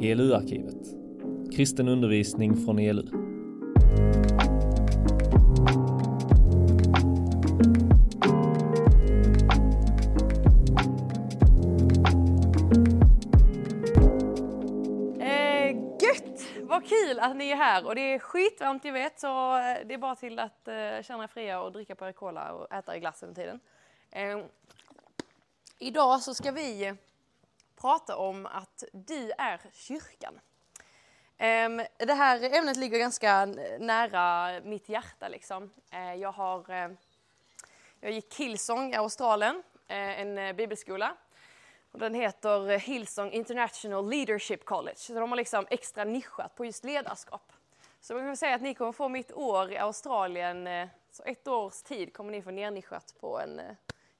[0.00, 0.86] ELU-arkivet.
[1.56, 3.02] Kristen undervisning från ELU.
[15.20, 16.48] Eh, gött!
[16.60, 19.94] Vad kul att ni är här och det är skitvarmt jag vet så eh, det
[19.94, 22.96] är bara till att eh, känna er fria och dricka på er cola och äta
[22.96, 23.60] er glass under tiden.
[24.10, 24.38] Eh,
[25.78, 26.94] idag så ska vi
[27.82, 30.40] prata om att du är kyrkan.
[31.38, 33.44] Ehm, det här ämnet ligger ganska
[33.78, 35.70] nära mitt hjärta liksom.
[35.90, 36.90] Eh, jag har eh,
[38.00, 41.16] jag gick Hillsong i Australien, eh, en bibelskola.
[41.92, 44.96] Och den heter Hillsong International Leadership College.
[44.96, 47.52] Så de har liksom extra nischat på just ledarskap.
[48.00, 51.82] Så man kan säga att ni kommer få mitt år i Australien, så ett års
[51.82, 53.60] tid kommer ni få nernischat på en,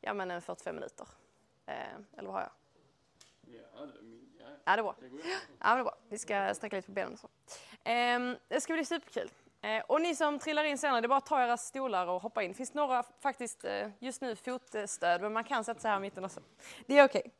[0.00, 1.06] ja, men en 45 minuter.
[1.66, 2.61] Eller vad har jag?
[3.74, 4.96] Ja, det, min- ja, Ja, det är bra.
[5.00, 5.06] det.
[5.60, 5.94] Ja, det är bra.
[6.08, 7.28] Vi ska sträcka lite på benen och så.
[7.84, 9.30] Ehm, det ska bli superkul.
[9.62, 12.22] Eh, och ni som trillar in senare, det är bara att ta era stolar och
[12.22, 12.50] hoppa in.
[12.50, 16.00] Det finns några faktiskt eh, just nu fotstöd, men man kan sätta sig här i
[16.00, 16.40] mitten också.
[16.86, 17.30] Det är okej.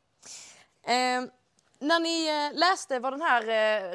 [0.83, 1.29] Ehm,
[1.79, 3.41] när ni eh, läste vad den här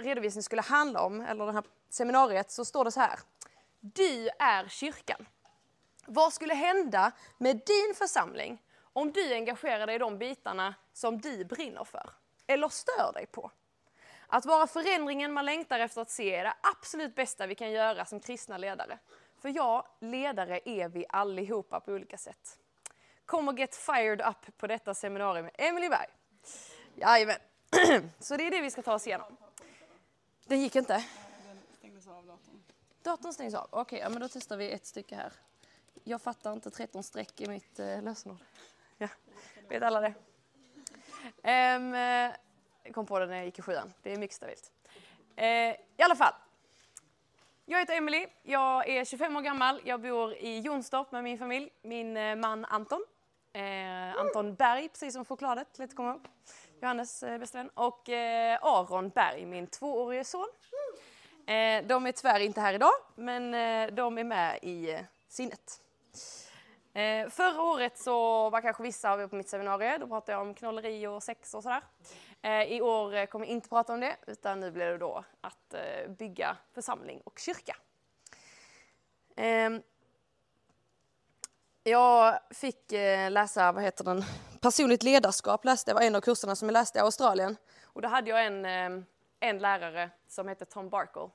[0.02, 3.18] redovisningen skulle handla om, eller det här seminariet, så står det så här.
[3.80, 5.26] Du är kyrkan.
[6.06, 8.62] Vad skulle hända med din församling
[8.98, 12.10] om du engagerar dig i de bitarna som du brinner för?
[12.46, 13.50] Eller stör dig på?
[14.26, 18.04] Att vara förändringen man längtar efter att se är det absolut bästa vi kan göra
[18.04, 18.98] som kristna ledare.
[19.38, 22.58] För ja, ledare är vi allihopa på olika sätt.
[23.26, 26.08] Kom och get fired up på detta seminarium med Emily Berg.
[26.94, 27.38] Jajamän.
[28.18, 29.36] Så det är det vi ska ta oss igenom.
[30.46, 31.04] Den gick inte?
[31.46, 32.62] Den stängdes av datorn.
[33.02, 33.68] Datorn stängs av.
[33.70, 35.32] Okej, ja, men då testar vi ett stycke här.
[36.04, 38.38] Jag fattar inte 13 streck i mitt eh, lösenord.
[39.68, 40.14] Vet alla det?
[41.76, 41.94] Um,
[42.82, 43.92] jag kom på det när jag gick i sjuan.
[44.02, 44.72] Det är mycket stabilt.
[45.36, 46.32] Eh, I alla fall.
[47.64, 48.26] Jag heter Emily.
[48.42, 49.80] Jag är 25 år gammal.
[49.84, 51.70] Jag bor i Jonstorp med min familj.
[51.82, 53.04] Min eh, man Anton.
[53.52, 55.94] Eh, Anton Berg, precis som chokladet.
[55.94, 56.20] Komma ihåg.
[56.80, 57.70] Johannes eh, bästa vän.
[57.74, 60.48] Och eh, Aron Berg, min tvåårige son.
[61.46, 65.80] Eh, de är tyvärr inte här idag, men eh, de är med i eh, sinnet.
[66.92, 70.00] Eh, förra året så var kanske vissa av er på mitt seminarium.
[70.00, 71.82] Då pratade jag om knolleri och sex och sådär.
[72.42, 75.74] Eh, I år kommer jag inte prata om det, utan nu blir det då att
[75.74, 77.76] eh, bygga församling och kyrka.
[79.36, 79.82] Ehm,
[81.82, 84.24] jag fick eh, läsa, vad heter den,
[84.60, 87.56] personligt ledarskap läste jag, var en av kurserna som jag läste i Australien.
[87.84, 89.04] Och då hade jag en, eh,
[89.40, 91.30] en lärare som hette Tom Barkle.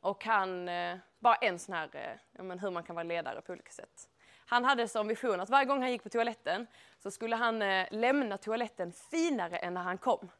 [0.00, 3.40] Och han, eh, bara en sån här, eh, ja, men hur man kan vara ledare
[3.40, 4.08] på olika sätt.
[4.52, 6.66] Han hade som vision att varje gång han gick på toaletten
[6.98, 10.30] så skulle han eh, lämna toaletten finare än när han kom.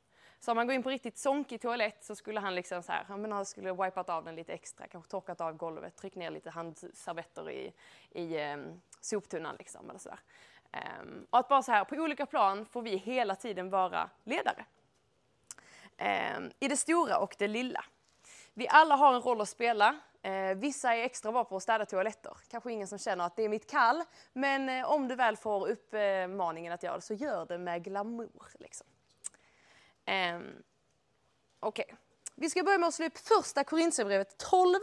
[0.41, 3.17] Så om man går in på riktigt sonkig toalett så skulle han liksom så här,
[3.17, 6.51] men han skulle wipat av den lite extra, kanske torkat av golvet, tryckt ner lite
[6.51, 7.73] handservetter i,
[8.11, 8.57] i eh,
[9.01, 10.19] soptunnan liksom eller sådär.
[10.73, 14.11] Um, ehm, och att bara så här, på olika plan får vi hela tiden vara
[14.25, 14.65] ledare.
[16.37, 17.85] Um, I det stora och det lilla.
[18.55, 20.01] Vi alla har en roll att spela.
[20.23, 22.37] Eh, vissa är extra bra på att städa toaletter.
[22.49, 24.05] Kanske ingen som känner att det är mitt kall.
[24.33, 28.51] Men eh, om du väl får uppmaningen att göra det så gör det med glamour.
[28.59, 28.87] Liksom.
[30.05, 30.63] Ehm,
[31.61, 31.95] Okej,
[32.35, 34.75] vi ska börja med att slå upp första Korintierbrevet 12.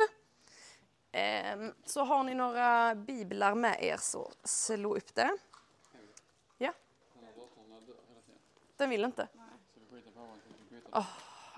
[1.11, 5.37] Ehm, så har ni några biblar med er så slå upp det.
[6.57, 6.73] Ja,
[8.77, 9.27] Den vill inte.
[10.91, 11.05] Åh,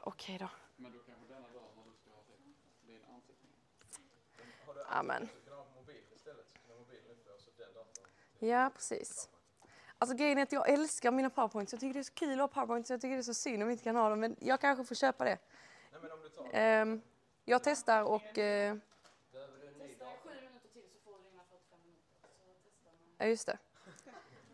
[0.04, 0.48] Okej.
[0.78, 2.54] Men då kanske denna dör när du ska ha till
[2.88, 3.52] din anteckning.
[4.92, 5.30] Amen.
[8.40, 9.30] Ja, precis.
[9.98, 11.74] Alltså grejen är att jag älskar mina powerpoints.
[11.74, 12.90] Jag tycker det är så kul att ha powerpoints.
[12.90, 14.20] Jag tycker det är så synd om vi inte kan ha dem.
[14.20, 15.38] Men jag kanske får köpa det.
[16.54, 17.02] Ehm,
[17.46, 18.38] jag testar och...
[18.38, 18.76] eh,
[23.18, 23.58] Ja, just det.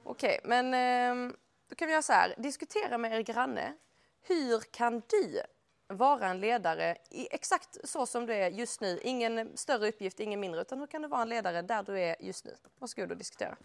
[0.04, 1.36] Okej, men ehm,
[1.68, 2.36] då kan vi göra så här.
[2.38, 3.74] Diskutera med er granne.
[4.22, 5.42] Hur kan du
[5.88, 9.00] vara en ledare i exakt så som du är just nu?
[9.04, 10.62] Ingen större uppgift, ingen mindre.
[10.62, 12.56] Utan hur kan du vara en ledare där du är just nu?
[12.80, 13.58] Varsågod och diskutera.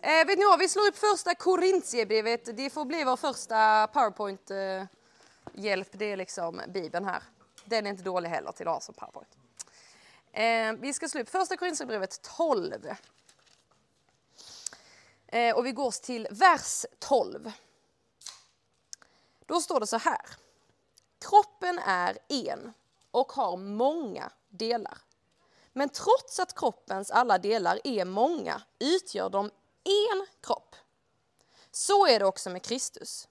[0.00, 2.56] Eh, vet ni vad, vi slår upp första Korintierbrevet.
[2.56, 5.88] Det får bli vår första powerpoint-hjälp.
[5.92, 7.22] det är liksom Bibeln här.
[7.64, 9.36] Den är inte dålig heller till att ha som powerpoint.
[10.32, 12.72] Eh, vi ska slå upp första Korintierbrevet 12.
[15.26, 17.52] Eh, och vi går till vers 12.
[19.46, 20.20] Då står det så här.
[21.20, 22.72] Kroppen är en
[23.10, 24.98] och har många delar.
[25.72, 29.50] Men trots att kroppens alla delar är många utgör de
[29.84, 30.76] en kropp.
[31.70, 33.28] Så är det också med Kristus.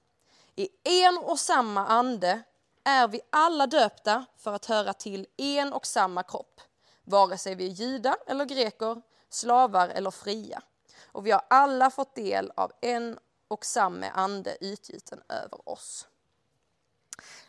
[0.55, 2.43] I en och samma ande
[2.83, 6.61] är vi alla döpta för att höra till en och samma kropp,
[7.03, 10.61] vare sig vi är judar eller greker, slavar eller fria.
[11.05, 13.19] Och vi har alla fått del av en
[13.53, 16.07] och samme ande utgjuten över oss.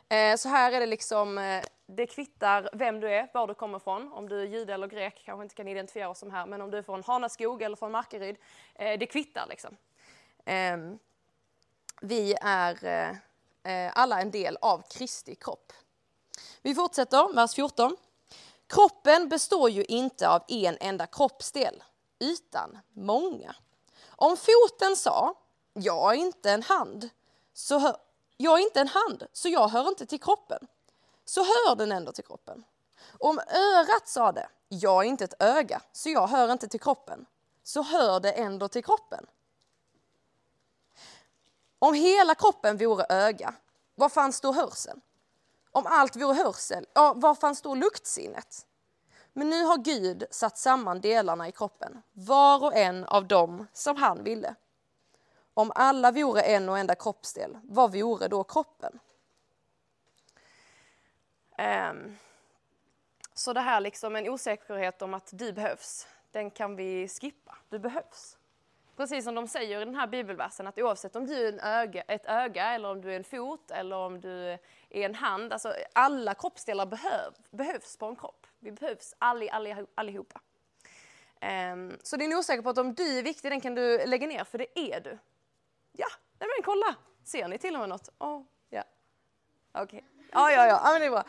[0.09, 3.77] Eh, så här är det liksom, eh, det kvittar vem du är, var du kommer
[3.79, 4.13] ifrån.
[4.13, 6.71] Om du är jude eller grek kanske inte kan identifiera oss som här, men om
[6.71, 8.37] du är från Hanaskog eller från Markaryd,
[8.75, 9.77] eh, det kvittar liksom.
[10.45, 10.99] Ehm,
[12.01, 13.19] vi är
[13.95, 15.73] alla en del av Kristi kropp.
[16.63, 17.97] Vi fortsätter, vers 14.
[18.67, 21.83] Kroppen består ju inte av en enda kroppsdel,
[22.19, 23.55] utan många.
[24.17, 25.35] Om foten sa,
[25.75, 27.11] jag är inte en hand,
[27.53, 27.97] så hör,
[28.37, 30.67] jag är inte en hand, så jag hör inte till kroppen.
[31.25, 32.65] Så hör den ändå till kroppen.
[33.19, 37.27] Om örat sa det, jag är inte ett öga, så jag hör inte till kroppen.
[37.63, 39.27] Så hör det ändå till kroppen.
[41.79, 43.55] Om hela kroppen vore öga,
[43.95, 45.01] var fanns då hörseln?
[45.73, 48.67] Om allt vore hörsel, ja, var fanns då luktsinnet?
[49.33, 53.97] Men nu har Gud satt samman delarna i kroppen, var och en av dem som
[53.97, 54.55] han ville.
[55.55, 58.99] Om alla vore en och enda kroppsdel, vad vore då kroppen?
[61.59, 62.17] Um,
[63.35, 67.59] så det här liksom en osäkerhet om att du behövs, den kan vi skippa.
[67.69, 68.39] Du behövs.
[68.97, 72.03] Precis som de säger i den här bibelversen att oavsett om du är en öga,
[72.03, 74.59] ett öga eller om du är en fot eller om du är
[74.91, 78.47] en hand, alltså alla kroppsdelar behöv, behövs på en kropp.
[78.59, 80.41] Vi behövs all, all, allihopa.
[81.73, 84.27] Um, så det är osäker på att om du är viktig, den kan du lägga
[84.27, 85.19] ner, för det är du.
[86.45, 86.97] Nej men kolla!
[87.25, 88.09] Ser ni till och med något?
[88.19, 88.85] Oh, ja.
[89.73, 89.85] Okej.
[89.85, 90.01] Okay.
[90.33, 91.25] Ja, ja, ja, men det är bra.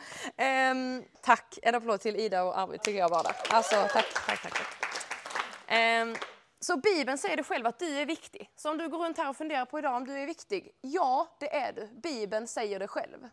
[0.70, 3.32] Um, tack, en applåd till Ida och Arvid tycker jag bara.
[3.50, 4.52] Alltså, tack, tack, tack.
[4.52, 6.02] tack.
[6.02, 6.16] Um,
[6.60, 8.50] så Bibeln säger det själv att du är viktig.
[8.56, 11.36] Så om du går runt här och funderar på idag om du är viktig, ja,
[11.40, 11.86] det är du.
[11.86, 13.28] Bibeln säger det själv.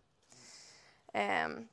[1.46, 1.68] Um,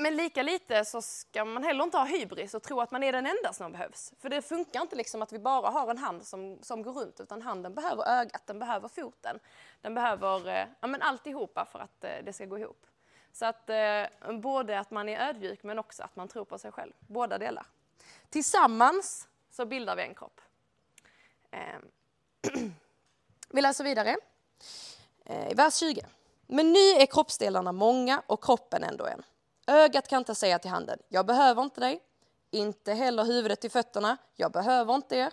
[0.00, 3.12] men lika lite så ska man heller inte ha hybris och tro att man är
[3.12, 4.12] den enda som behövs.
[4.18, 7.20] För det funkar inte liksom att vi bara har en hand som, som går runt,
[7.20, 9.38] utan handen behöver ögat, den behöver foten.
[9.80, 12.86] Den behöver eh, ja, men alltihopa för att eh, det ska gå ihop.
[13.32, 16.72] Så att eh, både att man är ödmjuk men också att man tror på sig
[16.72, 16.92] själv.
[17.00, 17.66] Båda delar.
[18.30, 20.40] Tillsammans så bildar vi en kropp.
[21.50, 21.78] Eh,
[23.48, 24.16] vi läser vidare.
[25.24, 26.02] Eh, vers 20.
[26.46, 29.22] Men nu är kroppsdelarna många och kroppen ändå en.
[29.68, 32.02] Ögat kan inte säga till handen, jag behöver inte dig.
[32.50, 35.32] Inte heller huvudet till fötterna, jag behöver inte er.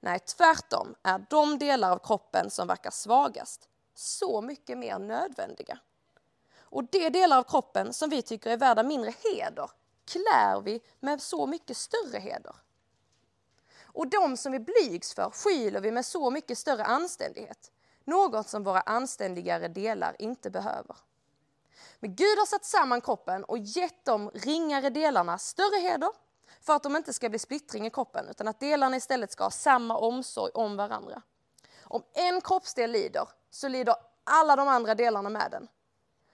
[0.00, 5.78] Nej, tvärtom är de delar av kroppen som verkar svagast så mycket mer nödvändiga.
[6.60, 9.70] Och de delar av kroppen som vi tycker är värda mindre heder
[10.04, 12.56] klär vi med så mycket större heder.
[13.82, 17.72] Och de som vi blygs för skyler vi med så mycket större anständighet.
[18.04, 20.96] Något som våra anständigare delar inte behöver.
[22.00, 26.10] Men Gud har satt samman kroppen och gett de ringare delarna större heder
[26.60, 29.50] för att de inte ska bli splittring i kroppen utan att delarna istället ska ha
[29.50, 31.22] samma omsorg om varandra.
[31.82, 33.94] Om en kroppsdel lider så lider
[34.24, 35.68] alla de andra delarna med den.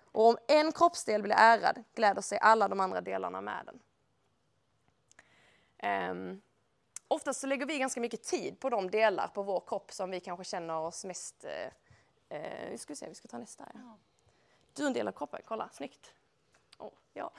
[0.04, 3.80] Och om en kroppsdel blir ärad gläder sig alla de andra delarna med den.
[6.10, 6.42] Um,
[7.08, 10.20] oftast så lägger vi ganska mycket tid på de delar på vår kropp som vi
[10.20, 11.44] kanske känner oss mest...
[11.44, 11.50] Uh,
[12.38, 13.64] uh, vi ska se, vi ska ta nästa.
[13.74, 13.98] Ja.
[14.78, 16.14] Du är en del av kroppen, kolla, snyggt.
[16.78, 17.30] Oh, ja.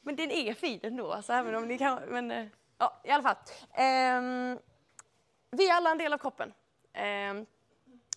[0.00, 2.02] Men den är fin ändå, alltså, även om ni kan...
[2.08, 2.46] Men, eh,
[2.78, 3.36] ja, i alla fall.
[4.18, 4.58] Um,
[5.50, 6.52] vi är alla en del av kroppen.
[7.30, 7.46] Um,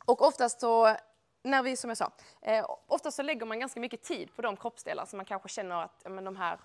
[0.06, 0.96] och oftast så
[1.44, 2.12] när vi, som jag sa,
[2.42, 5.84] eh, oftast så lägger man ganska mycket tid på de kroppsdelar som man kanske känner
[5.84, 6.60] att men de här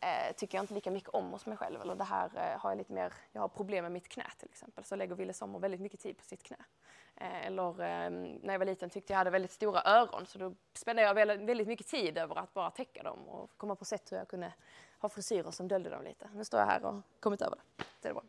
[0.00, 1.80] eh, tycker jag inte lika mycket om hos mig själv.
[1.80, 4.48] Eller det här eh, har jag lite mer, jag har problem med mitt knä till
[4.48, 4.84] exempel.
[4.84, 6.56] Så lägger Wille Sommer väldigt mycket tid på sitt knä.
[7.16, 10.54] Eh, eller eh, när jag var liten tyckte jag hade väldigt stora öron så då
[10.74, 14.12] spenderade jag väldigt, väldigt mycket tid över att bara täcka dem och komma på sätt
[14.12, 14.52] hur jag kunde
[14.98, 16.30] ha frisyrer som döljde dem lite.
[16.34, 17.84] Nu står jag här och kommit över det.
[18.00, 18.22] Det är bra.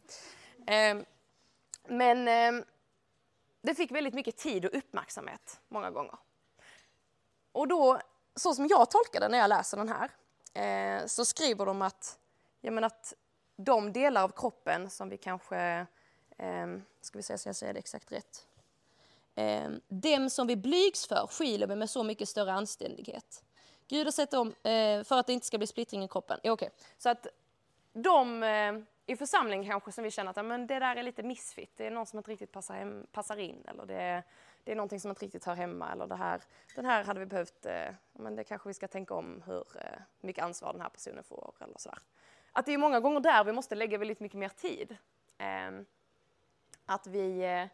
[0.73, 0.97] Eh,
[1.87, 2.63] men ehm,
[3.61, 6.17] det fick väldigt mycket tid och uppmärksamhet många gånger.
[7.51, 7.99] Och då,
[8.35, 10.11] så som jag tolkar det när jag läser den här,
[10.57, 12.19] eh, så skriver de att,
[12.61, 13.13] ja, men att
[13.55, 15.85] de delar av kroppen som vi kanske,
[16.37, 16.67] eh,
[17.01, 18.47] ska vi se så jag säger det exakt rätt,
[19.35, 23.43] eh, dem som vi blygs för skiljer vi med så mycket större anständighet.
[23.87, 26.39] Gud har sett dem eh, för att det inte ska bli splittring i kroppen.
[26.43, 26.69] Ja, okay.
[26.97, 27.27] Så att
[27.93, 28.73] de eh,
[29.05, 31.91] i församlingen kanske som vi känner att men det där är lite missfit, det är
[31.91, 34.23] någon som inte riktigt passar, hem, passar in eller det är,
[34.67, 36.41] det är någonting som inte riktigt hör hemma eller det här,
[36.75, 39.99] den här hade vi behövt, eh, men det kanske vi ska tänka om hur eh,
[40.19, 41.99] mycket ansvar den här personen får eller sådär.
[42.51, 44.97] Att det är många gånger där vi måste lägga väldigt mycket mer tid.
[45.37, 45.71] Eh,
[46.85, 47.67] att vi, eh,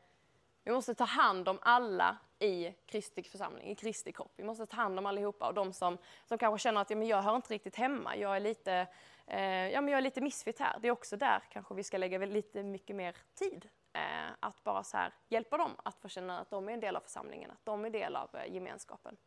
[0.63, 4.33] Vi måste ta hand om alla i Kristi församling, i Kristi kropp.
[4.35, 7.07] Vi måste ta hand om allihopa och de som, som kanske känner att ja, men
[7.07, 8.87] jag hör inte riktigt hemma, jag är lite,
[9.27, 10.79] eh, ja, men jag är lite missfit här.
[10.81, 13.69] Det är också där kanske vi ska lägga lite mycket mer tid.
[13.93, 16.95] Eh, att bara så här hjälpa dem att få känna att de är en del
[16.95, 19.17] av församlingen, att de är del av eh, gemenskapen.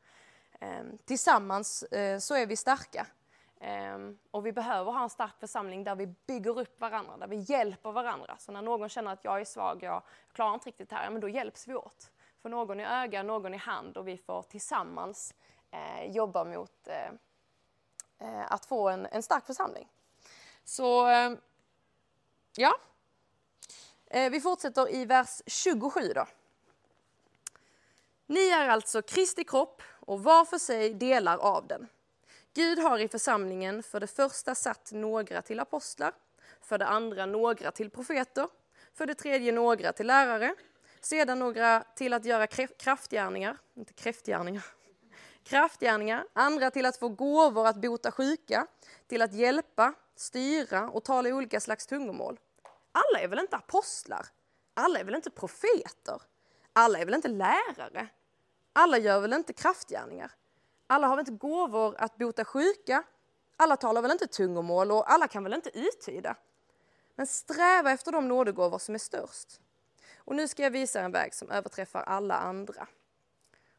[0.60, 3.06] Eh, tillsammans eh, så är vi starka.
[3.60, 7.36] Ehm, och vi behöver ha en stark församling där vi bygger upp varandra, där vi
[7.36, 8.36] hjälper varandra.
[8.38, 11.10] Så när någon känner att jag är svag, jag klarar inte riktigt det här, ja,
[11.10, 12.10] men då hjälps vi åt.
[12.42, 15.34] För någon i öga, någon i hand och vi får tillsammans
[15.70, 17.10] eh, jobba mot eh,
[18.28, 19.88] eh att få en, en, stark församling.
[20.64, 21.32] Så eh,
[22.56, 22.95] ja, eh,
[24.10, 26.26] Eh, vi fortsätter i vers 27 då.
[28.26, 31.88] Ni är alltså Kristi kropp och var för sig delar av den.
[32.54, 36.12] Gud har i församlingen för det första satt några till apostlar,
[36.60, 38.48] för det andra några till profeter,
[38.94, 40.54] för det tredje några till lärare,
[41.00, 44.64] sedan några till att göra kraftgärningar, inte kräftgärningar,
[45.44, 48.66] kraftgärningar, andra till att få gåvor att bota sjuka,
[49.06, 52.38] till att hjälpa, styra och tala i olika slags tungomål.
[52.96, 54.26] Alla är väl inte apostlar?
[54.74, 56.22] Alla är väl inte profeter?
[56.72, 58.08] Alla är väl inte lärare?
[58.72, 60.32] Alla gör väl inte kraftgärningar?
[60.86, 63.02] Alla har väl inte gåvor att bota sjuka?
[63.56, 66.36] Alla talar väl inte tungomål och alla kan väl inte uttyda?
[67.14, 69.60] Men sträva efter de nådegåvor som är störst.
[70.16, 72.86] Och nu ska jag visa en väg som överträffar alla andra.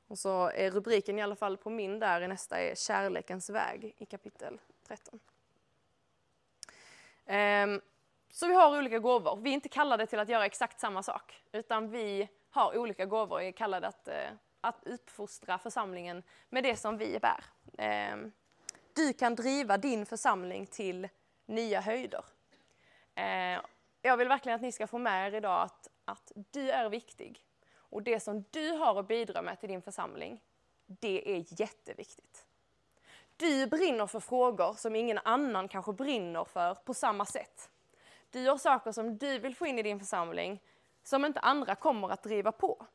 [0.08, 3.96] Och så är rubriken i alla fall på min där i nästa är Kärlekens väg
[3.98, 5.20] i kapitel 13
[8.38, 9.40] så vi har olika gåvor.
[9.42, 13.40] Vi är inte kallade till att göra exakt samma sak, utan vi har olika gåvor.
[13.40, 14.30] Vi är kallade att eh,
[14.62, 17.44] att uppfostra församlingen med det som vi bär.
[17.78, 18.32] Ehm,
[18.94, 21.08] du kan driva din församling till
[21.46, 22.26] nya höjder.
[23.16, 23.62] Ehm,
[24.02, 27.44] jag vill verkligen att ni ska få med er idag att, att du är viktig.
[27.76, 30.42] Och det som du har att bidra med till din församling,
[30.86, 32.46] det är jätteviktigt.
[33.38, 37.70] Du brinner för frågor som ingen annan kanske brinner för på samma sätt.
[38.30, 40.62] Du gör saker som du vill få in i din församling
[41.04, 42.86] som inte andra kommer att driva på.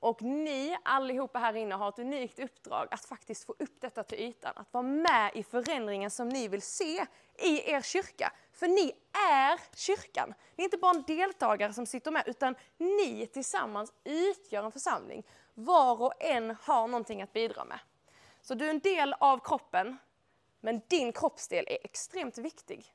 [0.00, 4.18] Och ni allihopa här inne har ett unikt uppdrag att faktiskt få upp detta till
[4.18, 7.06] ytan, att vara med i förändringen som ni vill se
[7.38, 8.32] i er kyrka.
[8.52, 8.92] För ni
[9.32, 10.34] är kyrkan.
[10.56, 15.26] Ni är inte bara en deltagare som sitter med, utan ni tillsammans utgör en församling.
[15.54, 17.78] Var och en har någonting att bidra med.
[18.40, 19.98] Så du är en del av kroppen,
[20.60, 22.92] men din kroppsdel är extremt viktig.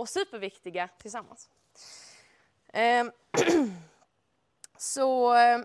[0.00, 1.50] Och superviktiga tillsammans.
[2.72, 3.12] Ehm,
[4.76, 5.64] så ehm,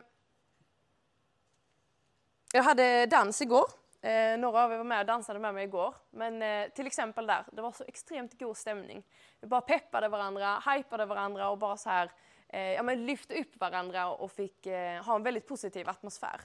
[2.53, 3.65] jag hade dans igår.
[4.01, 5.95] Eh, några av er var med och dansade med mig igår.
[6.09, 9.03] Men eh, till exempel där, det var så extremt god stämning.
[9.41, 12.11] Vi bara peppade varandra, hypade varandra och bara så här,
[12.47, 16.41] eh, ja, men lyfte upp varandra och fick eh, ha en väldigt positiv atmosfär.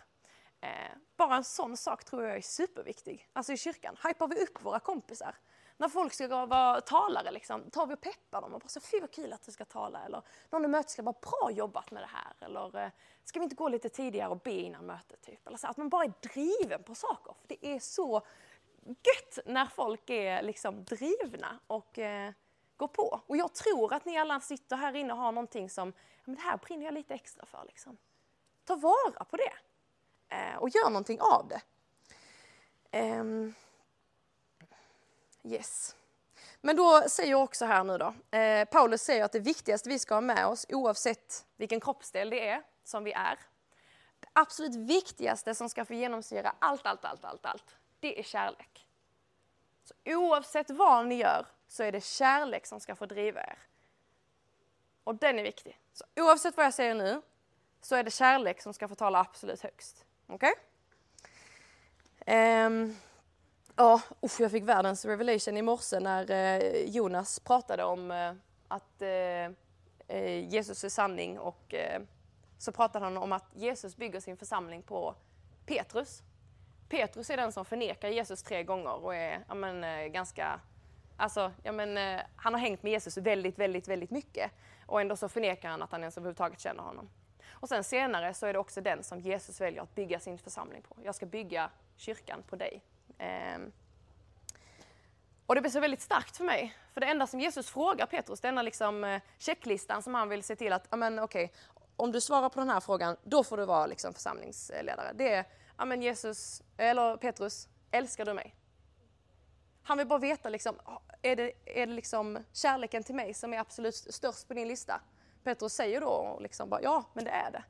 [0.60, 3.28] Eh, bara en sån sak tror jag är superviktig.
[3.32, 5.34] Alltså i kyrkan, hypar vi upp våra kompisar
[5.80, 9.00] när folk ska vara talare, liksom, tar vi och peppar dem och bara så fy
[9.00, 10.04] vad kul att du ska tala.
[10.04, 12.32] Eller någon i mötet ska bara bra jobbat med det här.
[12.40, 12.90] Eller eh,
[13.24, 15.20] ska vi inte gå lite tidigare och be innan mötet?
[15.20, 15.46] Typ.
[15.46, 17.34] Eller så, att man bara är driven på saker.
[17.40, 18.22] För det är så
[18.86, 22.32] gött när folk är liksom drivna och eh,
[22.76, 23.20] går på.
[23.26, 25.92] Och jag tror att ni alla sitter här inne och har någonting som,
[26.24, 27.64] men det här brinner jag lite extra för.
[27.66, 27.96] Liksom.
[28.64, 29.52] Ta vara på det
[30.36, 31.60] eh, och gör någonting av det.
[32.98, 33.24] Eh,
[35.44, 35.96] Yes.
[36.60, 39.98] Men då säger jag också här nu då, eh, Paulus säger att det viktigaste vi
[39.98, 43.38] ska ha med oss oavsett vilken kroppsdel det är som vi är.
[44.20, 48.86] Det absolut viktigaste som ska få genomsyra allt, allt, allt, allt, allt, det är kärlek.
[49.84, 53.58] Så oavsett vad ni gör så är det kärlek som ska få driva er.
[55.04, 55.80] Och den är viktig.
[55.92, 57.22] Så oavsett vad jag säger nu
[57.80, 60.04] så är det kärlek som ska få tala absolut högst.
[60.26, 60.52] Okej?
[62.20, 62.66] Okay?
[62.66, 62.96] Um,
[63.80, 68.32] Ja, usch, jag fick världens revelation i morse när eh, Jonas pratade om eh,
[68.68, 69.44] att eh,
[70.08, 72.02] eh Jesus är sanning och eh,
[72.58, 75.14] så pratade han om att Jesus bygger sin församling på
[75.66, 76.22] Petrus.
[76.88, 80.60] Petrus är den som förnekar Jesus tre gånger och är ja, men, eh, ganska
[81.16, 84.50] Alltså, ja, men, han har hängt med Jesus väldigt, väldigt, väldigt mycket
[84.86, 87.08] och ändå så förnekar han att han ens överhuvudtaget känner honom.
[87.50, 90.82] Och sen senare så är det också den som Jesus väljer att bygga sin församling
[90.82, 90.96] på.
[91.02, 92.82] Jag ska bygga kyrkan på dig.
[93.18, 93.72] Ehm.
[95.46, 96.76] Och det blir så väldigt starkt för mig.
[96.94, 100.56] För det enda som Jesus frågar Petrus, denna liksom eh, checklistan som han vill se
[100.56, 101.56] till att, amen okej, okay,
[101.96, 105.12] om du svarar på den här frågan, då får du vara liksom församlingsledare.
[105.14, 105.44] Det är,
[105.86, 108.54] men Jesus, eller Petrus, älskar du mig?
[109.82, 113.54] Han vill bara veta, liksom, ah, är, det, är det liksom kärleken till mig som
[113.54, 115.00] är absolut störst på din lista?
[115.44, 117.64] Petrus säger då liksom bara, ja, men det är det.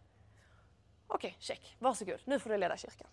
[1.07, 1.77] Okej, check.
[1.79, 3.09] Varsågod, nu får du leda kyrkan.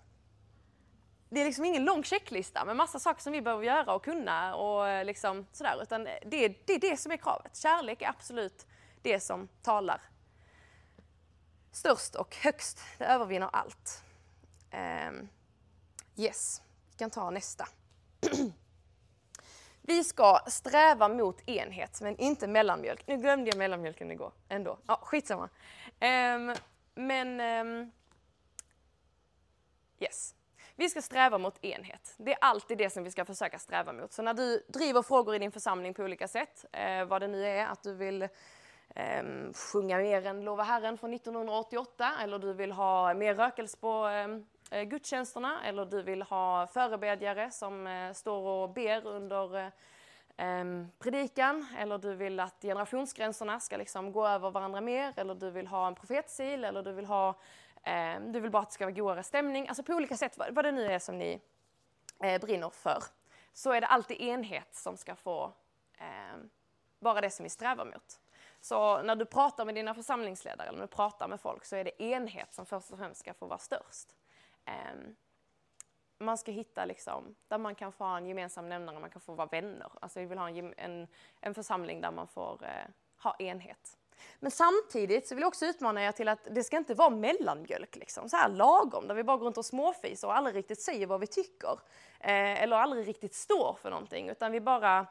[1.30, 4.56] Det är liksom ingen lång checklista med massa saker som vi behöver göra och kunna
[4.56, 7.56] och eh, liksom sådär, utan det, det är det som är kravet.
[7.56, 8.66] Kärlek är absolut
[9.02, 10.02] det som talar
[11.78, 12.80] störst och högst.
[12.98, 14.04] Det övervinner allt.
[15.10, 15.30] Um,
[16.16, 16.62] yes,
[16.92, 17.68] vi kan ta nästa.
[19.88, 23.08] vi ska sträva mot enhet, men inte mellanmjölk.
[23.08, 24.78] Nu glömde jag mellanmjölken igår ändå.
[24.88, 25.50] Ja, skitsamma.
[26.02, 26.56] Um,
[26.96, 27.92] men um,
[30.00, 30.36] yes.
[30.76, 32.16] Vi ska sträva mot enhet.
[32.18, 34.14] Det är alltid det som vi ska försöka sträva mot.
[34.14, 37.46] Så när du driver frågor i din församling på olika sätt, eh, vad det nu
[37.46, 38.22] är, att du vill
[38.96, 43.90] eh, sjunga mer än Lova Herren från 1988, eller du vill ha mer rökelse på
[43.90, 49.72] ehm, eh, gudstjänsterna, eller du vill ha förebedjare som eh, står och ber under
[50.38, 50.66] eh,
[51.00, 55.68] predikan, eller du vill att generationsgränserna ska liksom gå över varandra mer, eller du vill
[55.68, 57.36] ha en profetsil, eller du vill ha
[58.28, 59.68] du vill bara att det ska vara godare stämning.
[59.68, 61.42] Alltså på olika sätt, vad, vad det nu är som ni
[62.24, 63.04] eh, brinner för,
[63.54, 65.54] så är det alltid enhet som ska få
[67.00, 68.20] vara det som vi strävar mot.
[68.62, 71.84] Så när du pratar med dina församlingsledare eller när du pratar med folk så är
[71.84, 74.17] det enhet som först och främst ska få vara störst.
[74.68, 75.12] Eh,
[76.20, 79.34] man ska hitta liksom, där man kan få ha en gemensam nämnare, man kan få
[79.34, 79.92] vara vänner.
[80.02, 81.08] Alltså vi vill ha en, en,
[81.42, 82.92] en församling där man får eh,
[83.24, 83.98] ha enhet.
[84.40, 87.96] Men samtidigt så vill jag också utmana er till att det ska inte vara mellanmjölk,
[87.96, 91.08] liksom, så här lagom, där vi bara går runt och småfiser och aldrig riktigt säger
[91.08, 91.80] vad vi tycker.
[92.20, 95.08] Eh, eller aldrig riktigt står för någonting, utan vi bara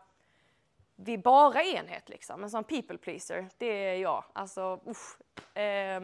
[0.96, 2.44] vi är bara enhet liksom.
[2.44, 4.24] En sån people pleaser, det är jag.
[4.32, 5.58] Alltså, usch.
[5.58, 6.00] Eh,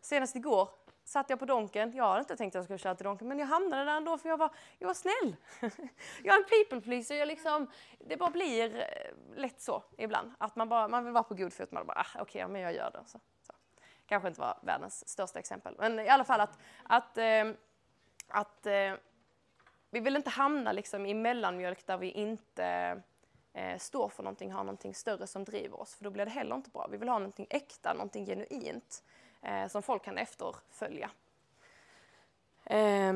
[0.00, 0.68] senast igår
[1.06, 1.92] satt jag på Donken.
[1.96, 4.18] Jag hade inte tänkt att jag skulle köra till Donken, men jag hamnade där ändå
[4.18, 5.36] för jag var, jag var snäll.
[6.22, 7.14] jag är en people pleaser.
[7.14, 10.32] Jag liksom, det bara blir eh, lätt så ibland.
[10.38, 11.72] Att man, bara, man vill vara på god fot.
[11.72, 13.02] Man bara, ah, okej, okay, men jag gör det.
[13.06, 13.52] Så, så.
[14.06, 17.44] Kanske inte var världens största exempel, men i alla fall att, att, eh,
[18.28, 18.94] att eh,
[19.90, 22.66] vi vill inte hamna liksom i mellanmjölk där vi inte
[23.52, 26.56] eh, står för någonting, har någonting större som driver oss, för då blir det heller
[26.56, 26.86] inte bra.
[26.90, 29.02] Vi vill ha någonting äkta, någonting genuint
[29.42, 31.10] eh, som folk kan efterfölja.
[32.64, 33.12] Eh,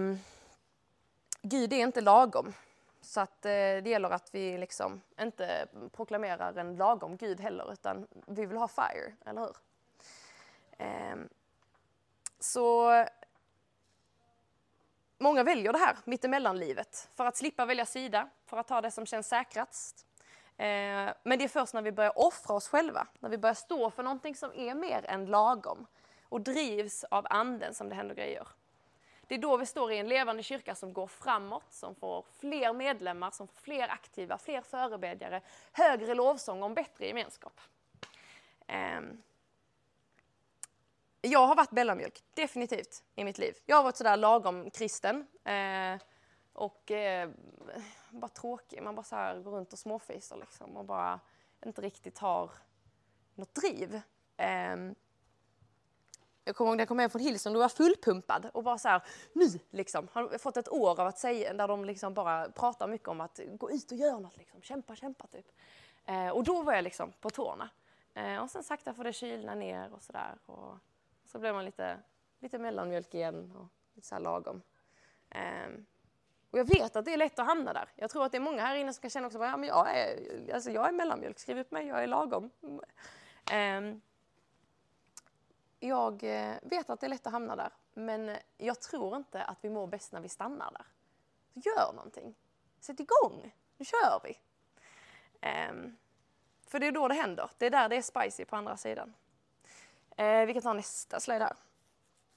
[1.42, 2.52] Gud är inte lagom.
[3.00, 8.06] Så att eh, det gäller att vi liksom inte proklamerar en lagom Gud heller, utan
[8.26, 9.56] vi vill ha fire, eller hur?
[10.78, 11.16] Eh,
[12.38, 12.90] så
[15.18, 19.06] många väljer det här mittemellanlivet för att slippa välja sida, för att ta det som
[19.06, 20.06] känns säkrast.
[20.56, 23.90] Eh, men det är först när vi börjar offra oss själva, när vi börjar stå
[23.90, 25.86] för någonting som är mer än lagom,
[26.30, 28.48] och drivs av anden som det händer grejer.
[29.30, 32.72] Det är då vi står i en levande kyrka som går framåt, som får fler
[32.72, 35.40] medlemmar, som får fler aktiva, fler förebedjare,
[35.72, 37.60] högre lovsång och en bättre gemenskap.
[38.66, 39.22] Ehm.
[41.20, 43.54] Jag har varit mellanmjölk, definitivt, i mitt liv.
[43.66, 45.26] Jag har varit sådär lagom kristen.
[45.44, 45.98] Eh,
[46.52, 47.30] och eh,
[48.10, 48.82] bara tråkig.
[48.82, 51.20] Man bara så här går runt och småfiser liksom och bara
[51.66, 52.50] inte riktigt har
[53.34, 54.00] något driv.
[54.36, 54.94] Ehm.
[56.44, 58.78] Jag kommer ihåg när jag kom hem från Hillsong, då var jag fullpumpad och bara
[58.78, 62.50] så här, nu liksom, har fått ett år av att säga, där de liksom bara
[62.50, 65.46] pratar mycket om att gå ut och göra något, liksom, kämpa, kämpa typ.
[66.06, 67.70] Eh, och då var jag liksom på tårna.
[68.14, 70.38] Eh, och sen sakta får det kylna ner och sådär.
[70.46, 70.76] Och
[71.24, 71.98] så blev man lite,
[72.40, 74.62] lite mellanmjölk igen och lite så här lagom.
[75.30, 75.70] Eh,
[76.50, 77.88] och jag vet att det är lätt att hamna där.
[77.96, 79.96] Jag tror att det är många här inne som kan känna också att men jag,
[79.98, 82.50] är, alltså jag är mellanmjölk, skriv upp mig, jag är lagom.
[83.50, 84.00] Ehm,
[85.82, 89.58] jag eh, vet att det är lätt att hamna där, men jag tror inte att
[89.60, 90.86] vi mår bäst när vi stannar där.
[91.54, 92.34] Så gör någonting.
[92.80, 93.54] Sätt igång.
[93.76, 94.38] Nu kör vi.
[95.70, 95.96] Um,
[96.66, 97.50] för det är då det händer.
[97.58, 99.14] Det är där det är spicy på andra sidan.
[100.20, 101.56] Uh, vi kan ta nästa slide här.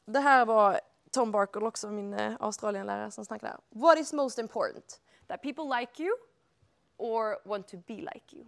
[0.05, 3.59] Det här var Tom Barkle, också min uh, Australienlärare, som snackade här.
[3.69, 5.01] What is most important?
[5.27, 6.17] That people like you
[6.97, 8.45] or want to be like you?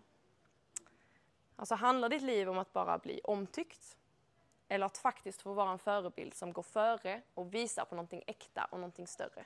[1.56, 3.98] Alltså handlar ditt liv om att bara bli omtyckt?
[4.68, 8.68] Eller att faktiskt få vara en förebild som går före och visar på någonting äkta
[8.72, 9.46] och någonting större.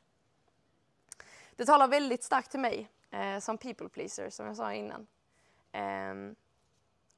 [1.56, 5.08] Det talar väldigt starkt till mig eh, som people pleaser, som jag sa innan.
[5.72, 6.36] Eh,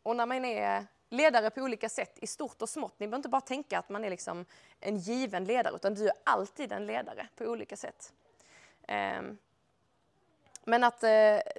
[0.03, 3.29] och när man är ledare på olika sätt, i stort och smått, ni behöver inte
[3.29, 4.45] bara tänka att man är liksom
[4.79, 8.13] en given ledare, utan du är alltid en ledare på olika sätt.
[8.87, 9.21] Eh,
[10.63, 11.09] men att eh,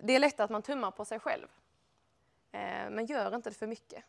[0.02, 1.46] det är lätt att man tummar på sig själv.
[2.52, 4.04] Eh, men gör inte det för mycket.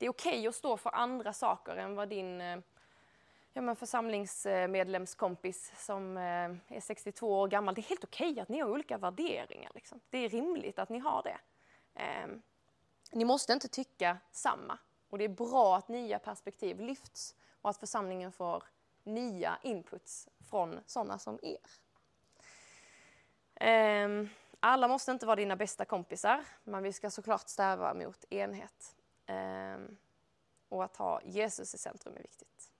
[0.00, 2.58] Det är okej okay att stå för andra saker än vad din eh,
[3.52, 8.48] ja, men församlingsmedlemskompis som eh, är 62 år gammal, det är helt okej okay att
[8.48, 9.70] ni har olika värderingar.
[9.74, 10.00] Liksom.
[10.10, 11.38] Det är rimligt att ni har det.
[11.94, 12.42] Ehm,
[13.12, 14.78] ni måste inte tycka samma.
[15.10, 18.62] Och det är bra att nya perspektiv lyfts och att församlingen får
[19.04, 21.70] nya inputs från sådana som er.
[23.54, 24.28] Ehm,
[24.60, 28.96] alla måste inte vara dina bästa kompisar, men vi ska såklart sträva mot enhet.
[29.30, 29.96] Ehm,
[30.68, 32.70] och att ha Jesus i centrum är viktigt.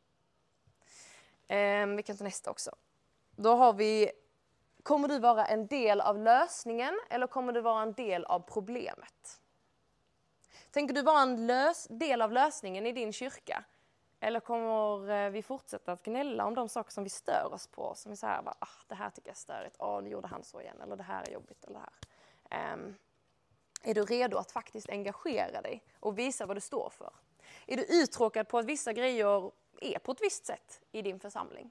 [1.49, 2.71] Ehm, vi kan ta nästa också.
[3.31, 4.11] Då har vi,
[4.83, 9.41] kommer du vara en del av lösningen eller kommer du vara en del av problemet?
[10.71, 13.65] Tänker du vara en lös, del av lösningen i din kyrka?
[14.21, 17.95] Eller kommer eh, vi fortsätta att gnälla om de saker som vi stör oss på?
[17.95, 20.61] Som vi bara, ah, det här tycker jag är störigt, ah, nu gjorde han så
[20.61, 21.87] igen, eller det här är jobbigt, eller det
[22.51, 22.75] här.
[22.75, 22.97] Um,
[23.83, 27.13] är du redo att faktiskt engagera dig och visa vad du står för?
[27.67, 31.71] Är du uttråkad på att vissa grejer är på ett visst sätt i din församling?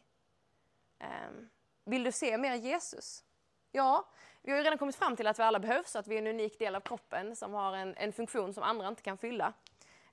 [0.99, 1.49] Ehm,
[1.85, 3.23] vill du se mer Jesus?
[3.71, 4.09] Ja,
[4.41, 6.27] vi har ju redan kommit fram till att vi alla behövs, att vi är en
[6.27, 9.53] unik del av kroppen som har en, en funktion som andra inte kan fylla.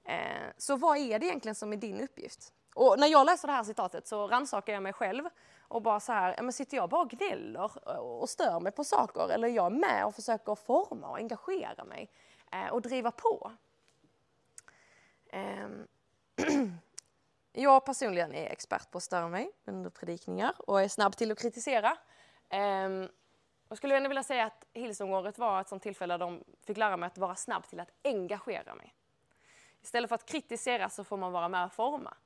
[0.04, 2.52] Ehm, så vad är det egentligen som är din uppgift?
[2.76, 5.24] Och när jag läser det här citatet så rannsakar jag mig själv
[5.60, 9.28] och bara så här, men sitter jag bara och gnäller och stör mig på saker
[9.32, 12.10] eller är jag med och försöker forma och engagera mig
[12.52, 13.52] eh, och driva på?
[15.30, 15.86] Ehm,
[17.52, 21.38] jag personligen är expert på att störa mig under predikningar och är snabb till att
[21.38, 21.98] kritisera.
[22.48, 23.08] Ehm,
[23.68, 26.96] jag skulle ändå vilja säga att Hillsongåret var ett sånt tillfälle där de fick lära
[26.96, 28.94] mig att vara snabb till att engagera mig.
[29.82, 32.16] Istället för att kritisera så får man vara med och forma.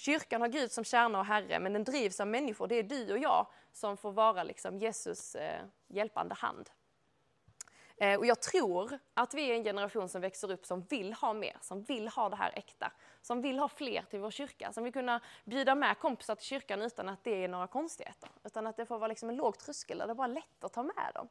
[0.00, 2.68] Kyrkan har Gud som kärna och Herre, men den drivs av människor.
[2.68, 6.70] Det är du och jag som får vara liksom Jesus eh, hjälpande hand.
[7.96, 11.32] Eh, och jag tror att vi är en generation som växer upp som vill ha
[11.32, 14.84] mer, som vill ha det här äkta, som vill ha fler till vår kyrka, som
[14.84, 18.28] vill kunna bjuda med kompisar till kyrkan utan att det är några konstigheter.
[18.44, 20.72] Utan att det får vara liksom en låg tröskel där det är bara lätt att
[20.72, 21.28] ta med dem.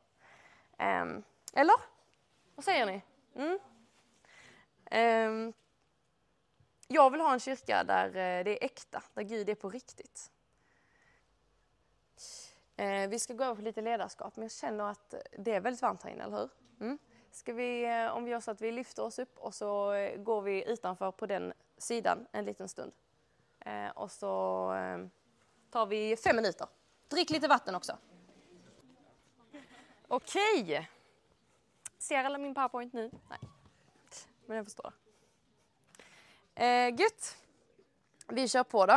[0.78, 1.24] Eh,
[1.62, 1.76] eller?
[2.56, 3.02] Vad säger ni?
[3.36, 3.60] Mm?
[4.86, 5.54] Ehm,
[6.92, 10.32] jag vill ha en kyrka där eh, det är äkta, där Gud är på riktigt.
[12.76, 15.82] Eh, vi ska gå över på lite ledarskap, men jag känner att det är väldigt
[15.82, 16.50] varmt här inne, eller hur?
[16.80, 16.98] Mm.
[17.32, 20.42] Ska vi, eh, om vi gör så att vi lyfter oss upp och så går
[20.42, 22.92] vi utanför på den sidan en liten stund.
[23.94, 24.74] Och så
[25.70, 26.68] tar vi fem minuter.
[27.08, 27.98] Drick lite vatten också.
[30.08, 30.90] Okej.
[31.98, 33.12] Ser alla min powerpoint nu?
[33.30, 33.40] Nej
[34.46, 34.94] men jag förstår.
[36.60, 37.38] Eh, gött.
[38.28, 38.94] Vi kör på då.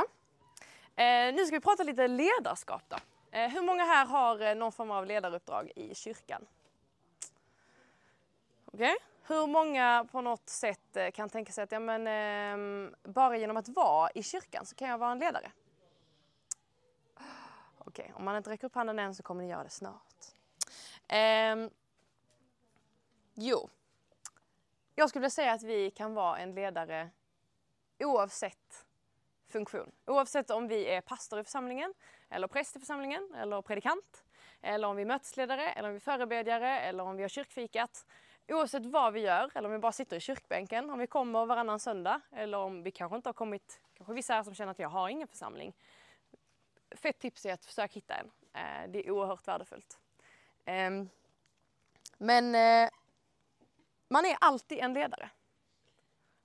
[1.02, 2.96] Eh, nu ska vi prata lite ledarskap då.
[3.30, 6.46] Eh, hur många här har eh, någon form av ledaruppdrag i kyrkan?
[8.64, 8.92] Okej.
[8.92, 8.96] Okay.
[9.26, 13.56] Hur många på något sätt eh, kan tänka sig att ja, men, ehm, bara genom
[13.56, 15.52] att vara i kyrkan så kan jag vara en ledare?
[17.78, 18.12] Okej, okay.
[18.12, 20.24] om man inte räcker upp handen än så kommer ni göra det snart.
[21.08, 21.70] Ehm,
[23.34, 23.68] jo,
[24.94, 27.10] jag skulle vilja säga att vi kan vara en ledare
[28.04, 28.86] oavsett
[29.48, 29.92] funktion.
[30.06, 31.94] Oavsett om vi är pastor i församlingen,
[32.30, 34.24] eller präst i församlingen, eller predikant,
[34.60, 38.06] eller om vi är mötesledare, eller om vi är förebedjare, eller om vi har kyrkfikat.
[38.48, 41.80] Oavsett vad vi gör, eller om vi bara sitter i kyrkbänken, om vi kommer varannan
[41.80, 44.88] söndag, eller om vi kanske inte har kommit, kanske vissa här som känner att jag
[44.88, 45.74] har ingen församling.
[46.90, 48.30] Fett tips är att försöka hitta en.
[48.52, 49.98] Eh, det är oerhört värdefullt.
[50.64, 51.08] Ehm,
[52.18, 52.90] men eh,
[54.08, 55.30] man är alltid en ledare.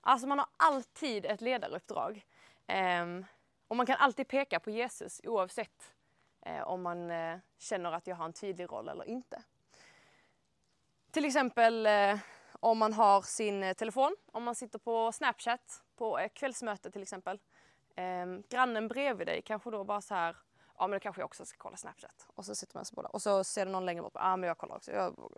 [0.08, 2.26] Alltså man har alltid ett ledaruppdrag.
[3.02, 3.26] Um,
[3.68, 5.94] och man kan alltid peka på Jesus oavsett
[6.46, 9.42] uh, om man uh, känner att jag har en tydlig roll eller inte.
[11.10, 12.18] Till exempel uh,
[12.52, 17.40] om man har sin telefon, om man sitter på Snapchat på ett kvällsmöte till exempel.
[17.96, 20.36] Um, grannen bredvid dig kanske då bara så här,
[20.78, 22.26] ja men då kanske jag också ska kolla Snapchat.
[22.34, 24.48] Och så sitter man så båda och så ser det någon längre bort, ja men
[24.48, 24.92] jag kollar också.
[24.92, 25.32] Jag,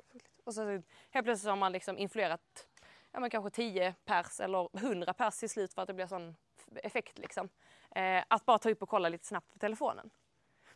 [0.44, 2.66] och så helt plötsligt har man liksom influerat
[3.12, 6.36] ja, men kanske 10 pers eller 100 pers till slut för att det blir sån
[6.74, 7.18] effekt.
[7.18, 7.48] Liksom.
[7.90, 10.10] Eh, att bara ta upp och kolla lite snabbt på telefonen.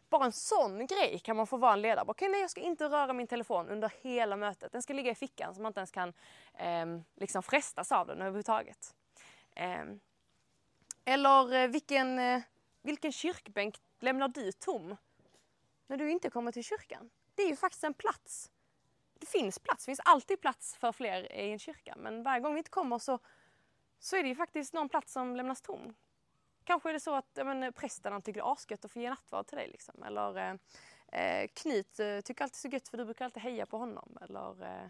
[0.09, 2.05] Bara en sån grej kan man få vara en ledare.
[2.09, 4.73] Okej, nej, jag ska inte röra min telefon under hela mötet.
[4.73, 6.13] Den ska ligga i fickan så man inte ens kan
[6.55, 8.95] eh, liksom frestas av den överhuvudtaget.
[9.55, 12.43] Ehm, eh, eller vilken, eh,
[12.83, 14.97] vilken kyrkbänk lämnar du tom
[15.87, 17.11] när du inte kommer till kyrkan?
[17.35, 18.51] Det är ju faktiskt en plats
[19.25, 21.95] det finns plats, det finns alltid plats för fler i en kyrka.
[21.97, 23.19] Men varje gång vi inte kommer så,
[23.99, 25.95] så är det ju faktiskt någon plats som lämnas tom.
[26.65, 29.11] Kanske är det så att ja, men, prästen tycker det är asgött att få ge
[29.11, 29.69] nattvard till dig.
[29.69, 30.03] Liksom.
[30.03, 30.55] Eller eh,
[31.21, 34.19] eh Knut eh, tycker alltid så gött för du brukar alltid heja på honom.
[34.21, 34.85] Eller eh,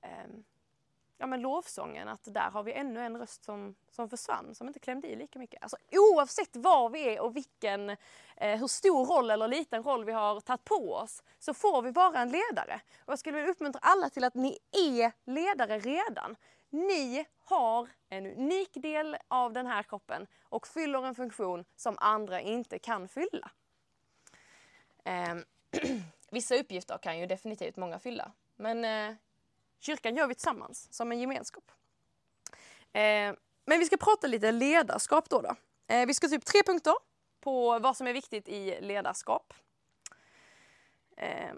[0.00, 0.28] eh,
[1.18, 4.80] ja, men lovsången, att där har vi ännu en röst som, som försvann, som inte
[4.80, 5.62] klämde i lika mycket.
[5.62, 7.90] Alltså, oavsett var vi är och vilken,
[8.36, 11.90] eh, hur stor roll eller liten roll vi har tagit på oss, så får vi
[11.90, 12.80] vara en ledare.
[12.98, 16.36] Och jag skulle vilja uppmuntra alla till att ni är ledare redan.
[16.70, 22.40] ni har en unik del av den här kroppen och fyller en funktion som andra
[22.40, 23.50] inte kan fylla.
[25.04, 25.34] Eh,
[26.30, 29.16] vissa uppgifter kan ju definitivt många fylla, men eh,
[29.84, 31.72] kyrkan gör vi tillsammans som en gemenskap.
[32.92, 35.40] Eh, men vi ska prata lite ledarskap då.
[35.40, 35.56] då.
[35.94, 36.94] Eh, vi ska ta upp tre punkter
[37.40, 39.54] på vad som är viktigt i ledarskap.
[41.16, 41.54] Eh,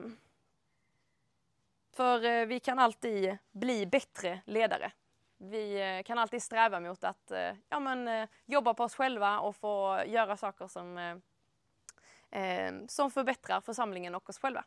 [1.92, 4.92] för eh, vi kan alltid bli bättre ledare.
[5.38, 9.40] Vi eh, kan alltid sträva mot att eh, ja, men, eh, jobba på oss själva
[9.40, 11.16] och få göra saker som, eh,
[12.42, 14.64] eh, som förbättrar församlingen och oss själva.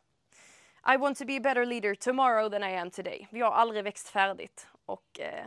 [0.86, 3.28] I want to be a better leader tomorrow than I am today.
[3.30, 4.68] Vi har aldrig växt färdigt.
[4.86, 5.44] Och eh,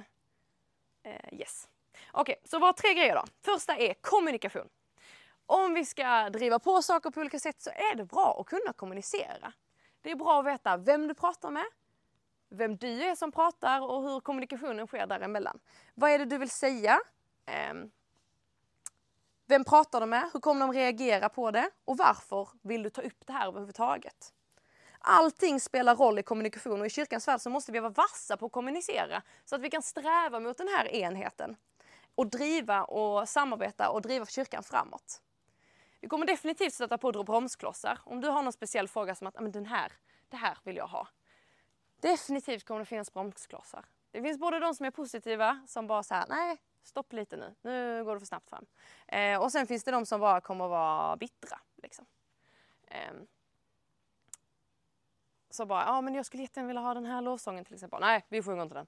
[1.04, 1.68] eh yes.
[2.12, 3.24] Okej, okay, så vad tre grejer då?
[3.42, 4.70] Första är kommunikation.
[5.46, 8.74] Om vi ska driva på saker på olika sätt så är det bra att kunna
[8.74, 9.54] kommunicera.
[10.02, 11.66] Det är bra att veta vem du pratar med,
[12.50, 15.60] vem du är som pratar och hur kommunikationen sker däremellan.
[15.94, 17.00] Vad är det du vill säga?
[17.46, 17.92] Ehm,
[19.46, 20.30] vem pratar du med?
[20.34, 21.70] Hur kommer de reagera på det?
[21.86, 24.33] Och varför vill du ta upp det här överhuvudtaget?
[25.06, 28.46] Allting spelar roll i kommunikation och i kyrkans värld så måste vi vara vassa på
[28.46, 31.56] att kommunicera så att vi kan sträva mot den här enheten
[32.16, 35.22] och driva och samarbeta och driva kyrkan framåt.
[36.02, 38.00] Vi kommer definitivt stöta på bromsklossar.
[38.06, 39.92] Om du har någon speciell fråga som att men den här,
[40.30, 41.08] det här vill jag ha.
[42.00, 43.86] Definitivt kommer det finnas bromsklossar.
[44.12, 48.04] Det finns både de som är positiva som bara säger nej, stopp lite nu, nu
[48.04, 48.66] går det för snabbt fram.
[49.08, 51.60] Eh, och sen finns det de som bara kommer vara bittra.
[51.76, 52.06] Liksom.
[52.88, 53.14] Eh,
[55.56, 58.00] så bara, ja men jag skulle jättegärna vilja ha den här lovsången till exempel.
[58.02, 58.88] Nej, vi sjunger inte den.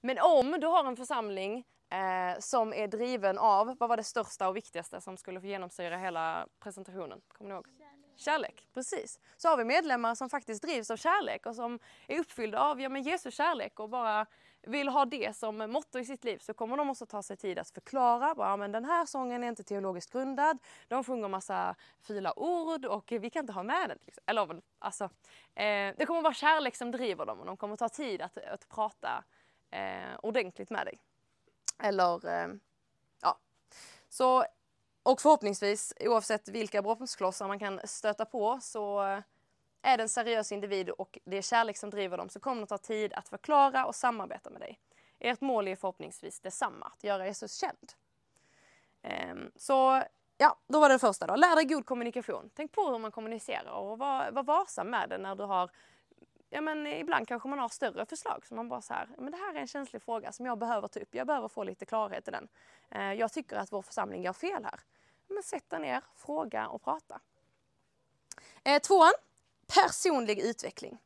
[0.00, 4.48] Men om du har en församling eh, som är driven av, vad var det största
[4.48, 7.20] och viktigaste som skulle få genomsyra hela presentationen?
[7.28, 7.66] Kommer ni ihåg?
[7.66, 8.16] Kärlek.
[8.16, 8.68] kärlek.
[8.74, 9.20] precis.
[9.36, 11.78] Så har vi medlemmar som faktiskt drivs av kärlek och som
[12.08, 14.26] är uppfyllda av ja, men Jesus kärlek och bara
[14.66, 17.58] vill ha det som motto i sitt liv så kommer de också ta sig tid
[17.58, 18.34] att förklara.
[18.34, 20.58] Bara, men den här sången är inte teologiskt grundad.
[20.88, 23.98] De sjunger massa fula ord och vi kan inte ha med den.
[24.04, 24.22] Liksom.
[24.26, 25.04] Eller, alltså,
[25.54, 28.68] eh, det kommer vara kärlek som driver dem och de kommer ta tid att, att
[28.68, 29.24] prata
[29.70, 30.98] eh, ordentligt med dig.
[31.78, 32.48] Eller eh,
[33.22, 33.38] ja.
[34.08, 34.44] Så,
[35.02, 39.20] och förhoppningsvis oavsett vilka bromsklossar man kan stöta på så eh,
[39.86, 42.66] är det en seriös individ och det är kärlek som driver dem så kommer det
[42.66, 44.78] ta tid att förklara och samarbeta med dig.
[45.18, 47.92] Ert mål är förhoppningsvis detsamma, att göra Jesus känd.
[49.02, 50.02] Um, så
[50.38, 51.36] ja, då var det första då.
[51.36, 52.50] Lär dig god kommunikation.
[52.54, 55.70] Tänk på hur man kommunicerar och var, var varsam med det när du har
[56.50, 59.38] ja men ibland kanske man har större förslag som man bara så här, men det
[59.38, 61.14] här är en känslig fråga som jag behöver ta upp.
[61.14, 62.48] Jag behöver få lite klarhet i den.
[62.90, 64.80] Ehm, jag tycker att vår församling gör fel här.
[65.28, 67.20] Men sätt dig ner, fråga och prata.
[68.64, 69.12] Eh, tvåan,
[69.66, 70.98] personlig utveckling.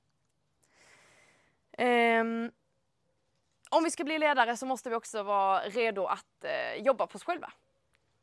[1.79, 2.51] Um,
[3.71, 7.17] om vi ska bli ledare så måste vi också vara redo att uh, jobba på
[7.17, 7.53] oss själva.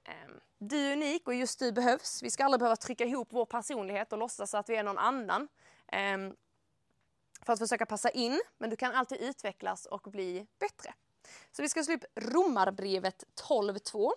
[0.07, 2.23] Um, du är unik och just du behövs.
[2.23, 5.47] Vi ska aldrig behöva trycka ihop vår personlighet och låtsas att vi är någon annan.
[5.91, 6.35] um,
[7.45, 10.93] för att försöka passa in, men du kan alltid utvecklas och bli bättre.
[11.51, 14.11] Så vi ska slå upp Romarbrevet 12.2.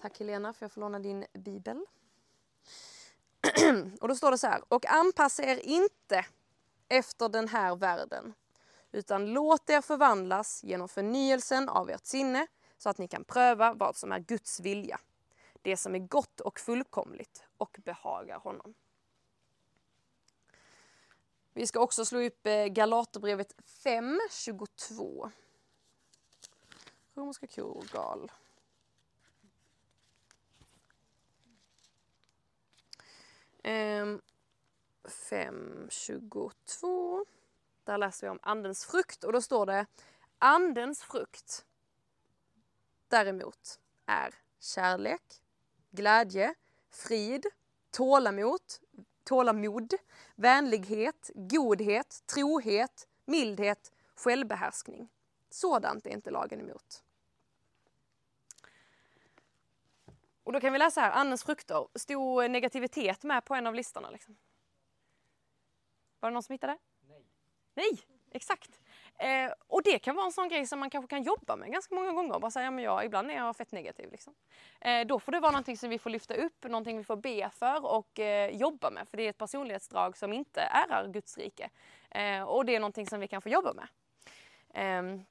[0.00, 1.84] Tack Helena för att jag får låna din bibel.
[4.00, 4.62] och då står det så här.
[4.68, 6.26] Och anpassa er inte
[6.88, 8.34] efter den här världen
[8.92, 12.46] utan låt er förvandlas genom förnyelsen av ert sinne
[12.78, 15.00] så att ni kan pröva vad som är Guds vilja.
[15.62, 18.74] Det som är gott och fullkomligt och behagar honom.
[21.52, 25.30] Vi ska också slå upp eh, Galaterbrevet 5, 22.
[27.14, 28.30] Romerska kor, gal.
[33.64, 34.20] Um,
[35.04, 37.26] 5, 22.
[37.84, 39.86] Där läser vi om andens frukt och då står det
[40.38, 41.64] Andens frukt
[43.08, 45.22] däremot är kärlek,
[45.90, 46.54] glädje,
[46.90, 47.46] frid,
[47.90, 48.60] tålamod,
[49.24, 49.94] tålamod,
[50.34, 55.08] vänlighet, godhet, trohet, mildhet, självbehärskning.
[55.50, 57.02] Sådant är inte lagen emot.
[60.44, 61.88] Och då kan vi läsa här, Andens frukter.
[61.94, 64.10] Stod negativitet med på en av listorna?
[64.10, 64.36] Liksom?
[66.20, 66.78] Var det någon som hittade?
[67.08, 67.24] Nej.
[67.74, 68.00] Nej,
[68.30, 68.80] exakt.
[69.18, 71.94] Eh, och det kan vara en sån grej som man kanske kan jobba med ganska
[71.94, 72.38] många gånger.
[72.38, 74.10] Bara säga, men jag, ibland är jag fett negativ.
[74.10, 74.34] Liksom.
[74.80, 77.50] Eh, då får det vara någonting som vi får lyfta upp, någonting vi får be
[77.50, 79.08] för och eh, jobba med.
[79.08, 81.70] För det är ett personlighetsdrag som inte ärar Guds rike.
[82.10, 83.88] Eh, och det är någonting som vi kan få jobba med.
[84.74, 85.24] Ehm,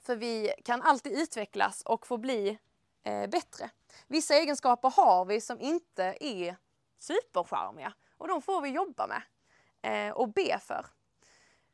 [0.00, 2.58] för vi kan alltid utvecklas och få bli
[3.02, 3.70] eh, bättre.
[4.06, 6.56] Vissa egenskaper har vi som inte är
[6.98, 9.22] supercharmiga och de får vi jobba med
[9.82, 10.86] eh, och be för.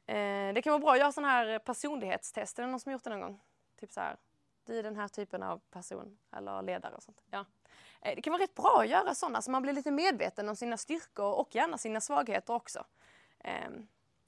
[0.06, 2.62] Eh, det kan vara bra att göra sådana här personlighetstester.
[2.62, 3.40] Är det någon som gjort det någon gång?
[3.80, 4.16] Typ så här,
[4.64, 7.24] du är den här typen av person eller ledare och sånt.
[7.30, 7.44] Ja.
[8.00, 10.56] Eh, det kan vara rätt bra att göra sådana så man blir lite medveten om
[10.56, 12.84] sina styrkor och gärna sina svagheter också.
[13.38, 13.70] Eh,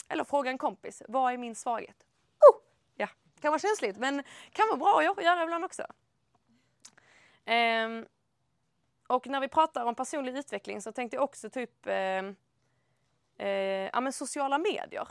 [0.09, 2.07] eller fråga en kompis, vad är min svaghet?
[2.41, 2.61] Oh!
[2.95, 5.87] Ja, det kan vara känsligt men kan vara bra att göra ibland också.
[7.51, 8.05] Eh,
[9.07, 12.37] och när vi pratar om personlig utveckling så tänkte jag också ta upp ehm,
[13.39, 13.49] eh,
[13.93, 15.09] ja, men sociala medier.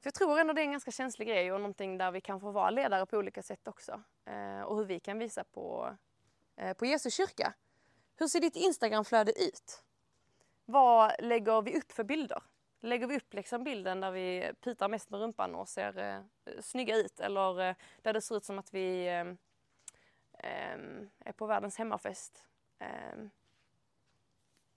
[0.00, 2.40] För jag tror ändå det är en ganska känslig grej och någonting där vi kan
[2.40, 4.02] få vara ledare på olika sätt också.
[4.24, 5.96] Eh, och hur vi kan visa på,
[6.56, 7.54] eh, på Jesu kyrka.
[8.16, 9.82] Hur ser ditt Instagramflöde ut?
[10.64, 12.42] Vad lägger vi upp för bilder?
[12.80, 16.20] Lägger vi upp liksom bilden där vi pitar mest med rumpan och ser eh,
[16.60, 19.24] snygga ut eller eh, där det ser ut som att vi eh,
[20.42, 22.44] Ehm, är på världens hemmafest?
[22.78, 23.30] Ehm,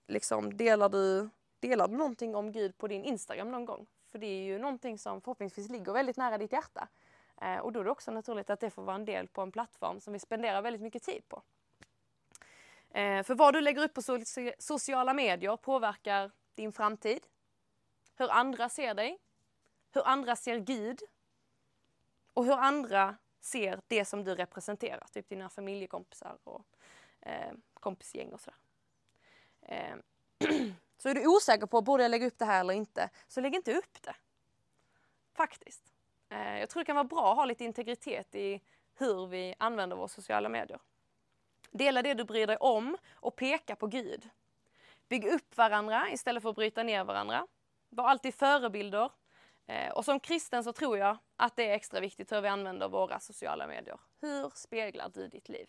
[0.06, 1.28] liksom delar du,
[1.60, 3.86] delar du någonting om Gud på din Instagram någon gång?
[4.10, 6.88] För det är ju någonting som förhoppningsvis ligger väldigt nära ditt hjärta.
[7.40, 9.52] Eh, och då är det också naturligt att det får vara en del på en
[9.52, 11.42] plattform som vi spenderar väldigt mycket tid på.
[12.90, 14.18] Eh, för vad du lägger upp på so
[14.58, 17.26] sociala medier påverkar din framtid,
[18.16, 19.18] hur andra ser dig,
[19.92, 21.00] hur andra ser Gud
[22.32, 26.62] och hur andra ser det som du representerar, typ dina familjekompisar och
[27.20, 28.58] eh, kompisgäng och sådär.
[29.62, 29.96] Eh,
[30.98, 33.10] Så är du osäker på, borde jag lägga upp det här eller inte?
[33.28, 34.14] Så lägg inte upp det.
[35.32, 35.92] Faktiskt.
[36.28, 38.60] Eh, jag tror det kan vara bra att ha lite integritet i
[38.94, 40.80] hur vi använder våra sociala medier.
[41.70, 44.28] Dela det du bryr dig om och peka på Gud.
[45.08, 47.46] Bygg upp varandra istället för att bryta ner varandra.
[47.88, 49.10] Var alltid förebilder.
[49.66, 52.88] Eh, och som kristen så tror jag att det är extra viktigt hur vi använder
[52.88, 53.98] våra sociala medier.
[54.20, 55.66] Hur speglar du ditt liv?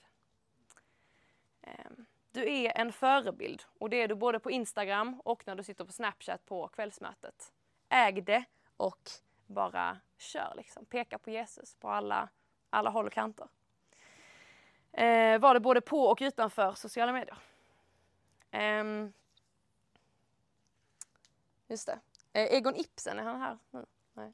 [1.62, 5.64] Ehm, du är en förebild och det är du både på Instagram och när du
[5.64, 7.54] sitter på Snapchat på kvällsmötet.
[7.90, 8.44] Äg det
[8.78, 9.10] och
[9.46, 10.86] bara kör liksom.
[10.86, 12.30] Peka på Jesus på alla,
[12.70, 13.48] alla håll och kanter.
[14.92, 17.38] Eh, var det både på och utanför sociala medier.
[18.52, 19.10] Eh,
[21.68, 22.00] just det.
[22.38, 23.86] Eh, Egon Ibsen, är han här nu?
[24.14, 24.34] Nej.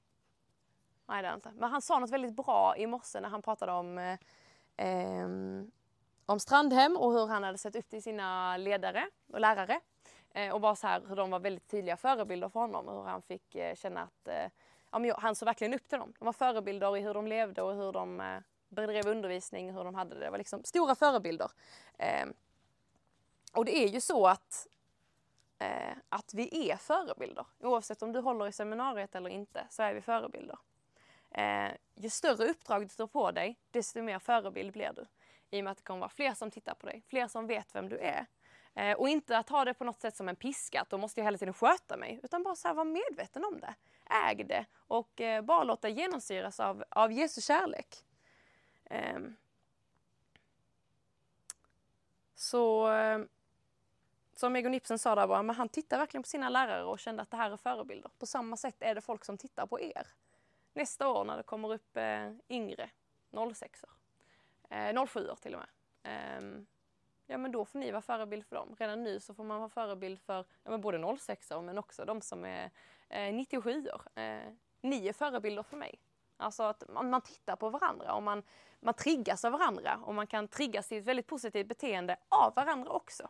[1.05, 1.51] Nej, det är han inte.
[1.55, 4.17] Men han sa något väldigt bra i morse när han pratade om eh,
[4.77, 5.71] ehm,
[6.25, 9.79] om Strandhem och hur han hade sett upp till sina ledare och lärare.
[10.33, 13.09] Eh, och bara så här hur de var väldigt tydliga förebilder för honom och hur
[13.09, 14.49] han fick eh, känna att eh,
[14.91, 16.13] ja, men han såg verkligen upp till dem.
[16.19, 18.39] De var förebilder i hur de levde och hur de eh,
[18.69, 20.25] bedrev undervisning, hur de hade det.
[20.25, 21.51] Det var liksom stora förebilder.
[21.97, 22.25] Eh,
[23.53, 24.67] och det är ju så att,
[25.63, 27.45] eh, att vi är förebilder.
[27.59, 30.57] Oavsett om du håller i seminariet eller inte så är vi förebilder.
[31.31, 35.05] Eh, ju större uppdrag du står på dig, desto mer förebild blir du
[35.49, 37.75] i och med att det kommer vara fler som tittar på dig, fler som vet
[37.75, 38.25] vem du är.
[38.75, 41.19] Eh, och inte att ha det på något sätt som en piska, att då måste
[41.19, 43.75] jag hela tiden sköta mig, utan bara så här, vara medveten om det.
[44.29, 48.05] Äg det och eh, bara låta genomsyras av, av Jesu kärlek.
[48.85, 49.25] Ehm.
[49.25, 49.31] Eh,
[52.35, 52.89] så
[54.35, 57.21] som Egon Ibsen sa där bara, men han tittar verkligen på sina lärare och kände
[57.21, 58.11] att det här är förebilder.
[58.19, 60.07] På samma sätt är det folk som tittar på er.
[60.73, 62.89] Nästa år när det kommer upp eh, yngre
[63.53, 63.89] 06 or
[64.69, 65.69] eh, 07 till och med.
[66.03, 66.63] Eh,
[67.25, 68.75] ja men då får ni vara förebild för dem.
[68.79, 72.21] Redan nu så får man vara förebild för ja, men både 06 men också de
[72.21, 72.71] som är
[73.09, 73.87] eh, 97.
[74.15, 74.23] Eh,
[74.81, 75.99] ni är förebilder för mig.
[76.37, 78.43] Alltså att man, man, tittar på varandra och man,
[78.79, 82.91] man triggas av varandra och man kan triggas till ett väldigt positivt beteende av varandra
[82.91, 83.29] också.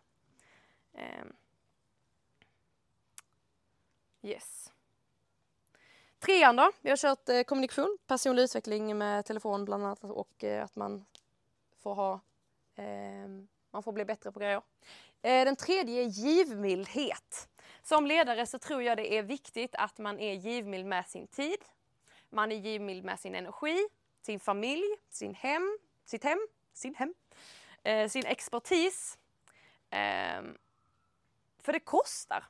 [0.93, 1.25] Eh,
[4.21, 4.71] yes.
[6.19, 10.63] Trean då, vi har kört eh, kommunikation, personlig utveckling med telefon bland annat och eh,
[10.63, 11.05] att man
[11.83, 12.21] får ha,
[12.75, 13.27] eh,
[13.71, 14.61] man får bli bättre på grejer.
[15.21, 17.49] Eh, den tredje är givmildhet.
[17.81, 21.57] Som ledare så tror jag det är viktigt att man är givmild med sin tid.
[22.29, 23.87] Man är givmild med sin energi,
[24.21, 27.13] sin familj, sin hem, sitt hem, sin hem,
[27.83, 29.17] eh, sin expertis.
[29.89, 30.57] Ehm,
[31.63, 32.45] för det kostar.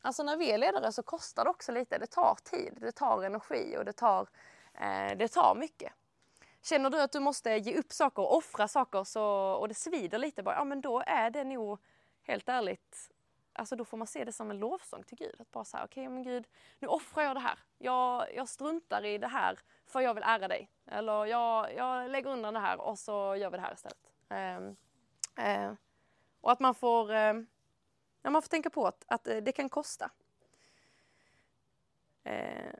[0.00, 1.98] Alltså när vi är ledare så kostar det också lite.
[1.98, 4.28] Det tar tid, det tar energi och det tar,
[4.74, 5.92] eh, det tar mycket.
[6.62, 10.18] Känner du att du måste ge upp saker och offra saker så, och det svider
[10.18, 11.78] lite bara, ja men då är det nog
[12.22, 13.10] helt ärligt,
[13.52, 15.40] alltså då får man se det som en lovsång till Gud.
[15.40, 16.46] Att bara säga, okej okay, men Gud,
[16.78, 17.58] nu offrar jag det här.
[17.78, 20.70] Jag, jag struntar i det här för jag vill ära dig.
[20.86, 24.12] Eller jag, jag lägger undan det här och så gör vi det här istället.
[24.28, 24.56] Eh,
[25.46, 25.72] eh,
[26.40, 27.46] och att man får, ehm,
[28.28, 30.10] ja, man får tänka på att, att eh, det kan kosta.
[32.24, 32.72] Eh,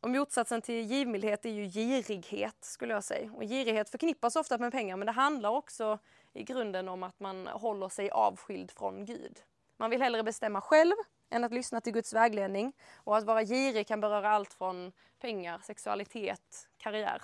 [0.00, 3.32] och motsatsen till givmildhet är ju girighet skulle jag säga.
[3.32, 5.98] Och girighet förknippas ofta med pengar men det handlar också
[6.32, 9.42] i grunden om att man håller sig avskild från Gud.
[9.76, 10.94] Man vill hellre bestämma själv
[11.30, 12.72] än att lyssna till Guds vägledning.
[12.96, 17.22] Och att vara girig kan beröra allt från pengar, sexualitet, karriär.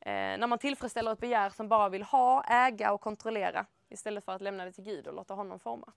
[0.00, 4.32] Eh, när man tillfredsställer ett begär som bara vill ha, äga och kontrollera istället för
[4.32, 5.92] att lämna det till Gud och låta honom forma.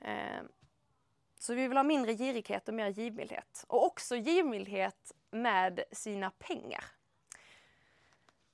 [0.00, 0.42] Eh,
[1.38, 3.64] så vi vill ha mindre girighet och mer givmildhet.
[3.68, 6.84] Och också givmildhet med sina pengar.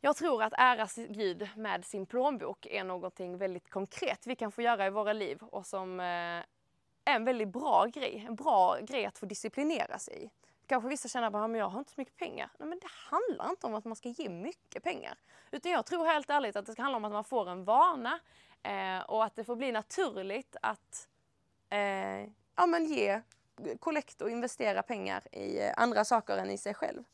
[0.01, 4.63] Jag tror att ära Gud med sin plånbok är någonting väldigt konkret vi kan få
[4.63, 6.07] göra i våra liv och som eh,
[7.05, 8.25] är en väldigt bra grej.
[8.29, 10.31] En bra grej att få disciplinera sig i.
[10.67, 12.51] Kanske vissa känner att jag har inte så mycket pengar.
[12.59, 15.19] Nej, men det handlar inte om att man ska ge mycket pengar.
[15.51, 18.19] Utan jag tror helt ärligt att det ska handla om att man får en vana
[18.63, 21.09] eh, och att det får bli naturligt att
[21.71, 23.21] eh, ja, men ge
[23.81, 27.05] kollekt och investera pengar i eh, andra saker än i sig själv.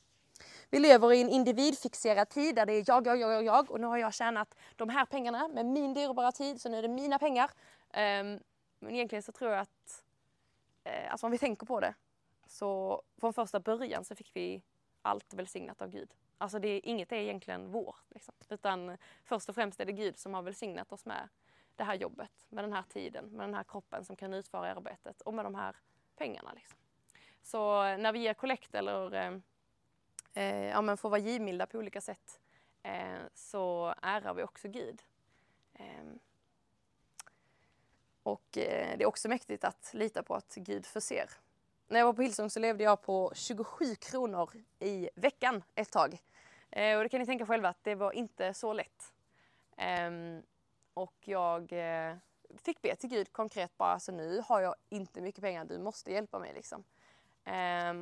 [0.71, 3.81] Vi lever i en individfixerad tid där det är jag, jag, jag, jag, jag och
[3.81, 6.89] nu har jag tjänat de här pengarna med min dyrbara tid så nu är det
[6.89, 7.51] mina pengar.
[7.95, 8.41] Um,
[8.79, 10.05] men egentligen så tror jag att,
[10.85, 11.95] eh, alltså om vi tänker på det,
[12.47, 14.63] så från första början så fick vi
[15.03, 16.15] allt välsignat av Gud.
[16.39, 18.35] Alltså det, inget är egentligen vårt, liksom.
[18.49, 21.29] utan först och främst är det Gud som har välsignat oss med
[21.77, 25.21] det här jobbet, med den här tiden, med den här kroppen som kan utföra arbetet
[25.21, 25.77] och med de här
[26.17, 26.53] pengarna.
[26.53, 26.79] Liksom.
[27.43, 29.39] Så eh, när vi ger kollekt eller eh,
[30.35, 32.41] eh, ja, men får vara givmilda på olika sätt
[32.83, 35.03] eh, så ärar vi också Gud.
[35.75, 36.05] Eh,
[38.23, 41.31] och eh, det är också mäktigt att lita på att Gud förser.
[41.89, 46.19] När jag var på Hillsong så levde jag på 27 kronor i veckan ett tag.
[46.71, 49.13] Eh, och det kan ni tänka själva att det var inte så lätt.
[49.77, 50.43] Ehm,
[50.95, 52.17] och jag eh,
[52.57, 56.13] fick be till Gud konkret bara, alltså nu har jag inte mycket pengar, du måste
[56.13, 56.85] hjälpa mig liksom.
[57.45, 57.95] Eh,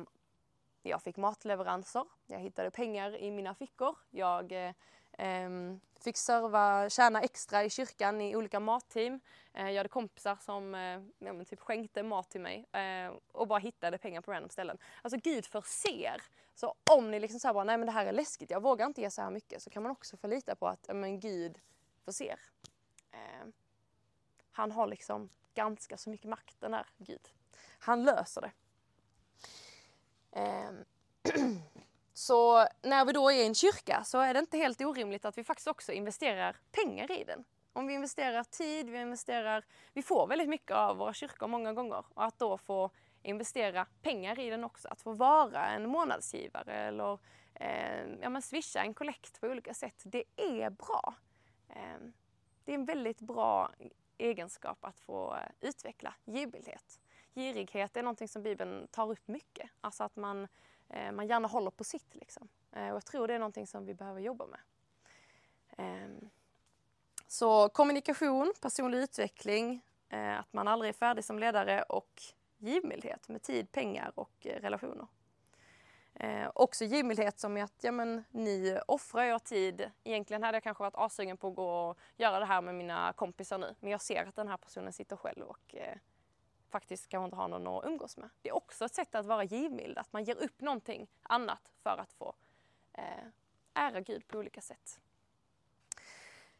[0.83, 4.73] jag fick matleveranser, jag hittade pengar i mina fickor, jag eh,
[5.17, 9.19] ehm, fick serva, tjäna extra i kyrkan i olika matteam.
[9.57, 13.59] Uh, jag hade kompisar som eh, ja, typ skänkte mat till mig eh, och bara
[13.59, 14.77] hittade pengar på random ställen.
[15.01, 16.21] Alltså Gud förser.
[16.55, 19.01] Så om ni liksom säger bara, nej men det här är läskigt, jag vågar inte
[19.01, 21.59] ge så här mycket, så kan man också få lita på att men Gud
[22.05, 22.39] förser.
[24.51, 27.29] Han har liksom ganska så mycket makt den här Gud.
[27.79, 28.51] Han löser det.
[30.31, 30.85] Ehm,
[32.13, 35.37] så när vi då är i en kyrka så är det inte helt orimligt att
[35.37, 37.43] vi faktiskt också investerar pengar i den.
[37.73, 42.05] Om vi investerar tid, vi investerar, vi får väldigt mycket av våra kyrkor många gånger
[42.13, 42.91] och att då få
[43.23, 47.19] investera pengar i den också, att få vara en månadsgivare eller
[47.53, 51.13] eh, ja, men swisha en kollekt på olika sätt, det är bra.
[51.69, 51.99] Eh,
[52.65, 53.71] det är en väldigt bra
[54.21, 56.99] egenskap att få utveckla givmildhet.
[57.35, 59.69] Girighet är någonting som Bibeln tar upp mycket.
[59.81, 60.47] Alltså att man,
[60.89, 62.15] eh, man gärna håller på sitt.
[62.15, 62.47] Liksom.
[62.71, 64.59] Eh, och jag tror det är någonting som vi behöver jobba med.
[65.77, 66.29] Ehm,
[67.27, 72.21] så kommunikation, personlig utveckling, eh, att man aldrig är färdig som ledare och
[72.57, 75.07] givmildhet med tid, pengar och relationer.
[76.13, 79.91] Eh, också givmildhet som är att ja, men, ni offrar er tid.
[80.03, 83.13] Egentligen hade jag kanske varit asugen på att gå och göra det här med mina
[83.13, 83.75] kompisar nu.
[83.79, 85.97] Men jag ser att den här personen sitter själv och eh,
[86.69, 88.29] faktiskt kanske inte har någon att umgås med.
[88.41, 91.97] Det är också ett sätt att vara givmild, att man ger upp någonting annat för
[91.97, 92.33] att få
[92.93, 93.03] eh,
[93.73, 94.99] ära Gud på olika sätt.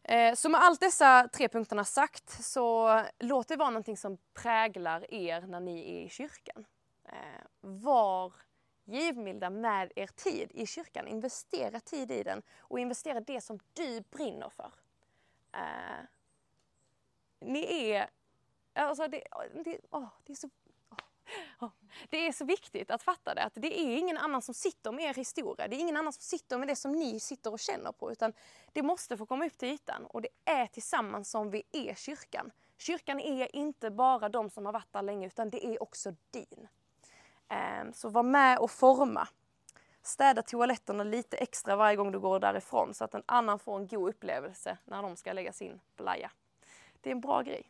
[0.04, 5.14] Eh, så med allt dessa tre punkterna sagt så låt det vara någonting som präglar
[5.14, 6.66] er när ni är i kyrkan.
[7.06, 8.34] Eh, var
[8.86, 11.08] givmilda med er tid i kyrkan.
[11.08, 14.72] Investera tid i den och investera det som du brinner för.
[15.58, 16.06] Uh,
[17.40, 18.10] ni är...
[18.74, 19.24] Alltså det,
[19.66, 20.50] det, oh, det är så
[21.60, 21.70] oh,
[22.10, 25.06] det är så viktigt att fatta det, att det är ingen annan som sitter med
[25.06, 25.68] er historia.
[25.68, 28.34] Det är ingen annan som sitter med det som ni sitter och känner på, utan
[28.74, 30.06] det måste få komma upp till ytan.
[30.06, 32.52] Och det är tillsammans som vi är kyrkan.
[32.78, 36.68] Kyrkan är inte bara de som har varit där länge, utan det är också din.
[37.52, 39.28] Ehm, så var med och forma.
[40.02, 43.88] Städa toaletterna lite extra varje gång du går därifrån så att en annan får en
[43.88, 46.32] god upplevelse när de ska lägga sin blaja.
[47.02, 47.70] Det är en bra grej.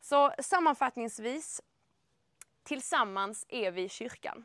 [0.00, 1.60] Så sammanfattningsvis,
[2.62, 4.44] tillsammans är vi kyrkan.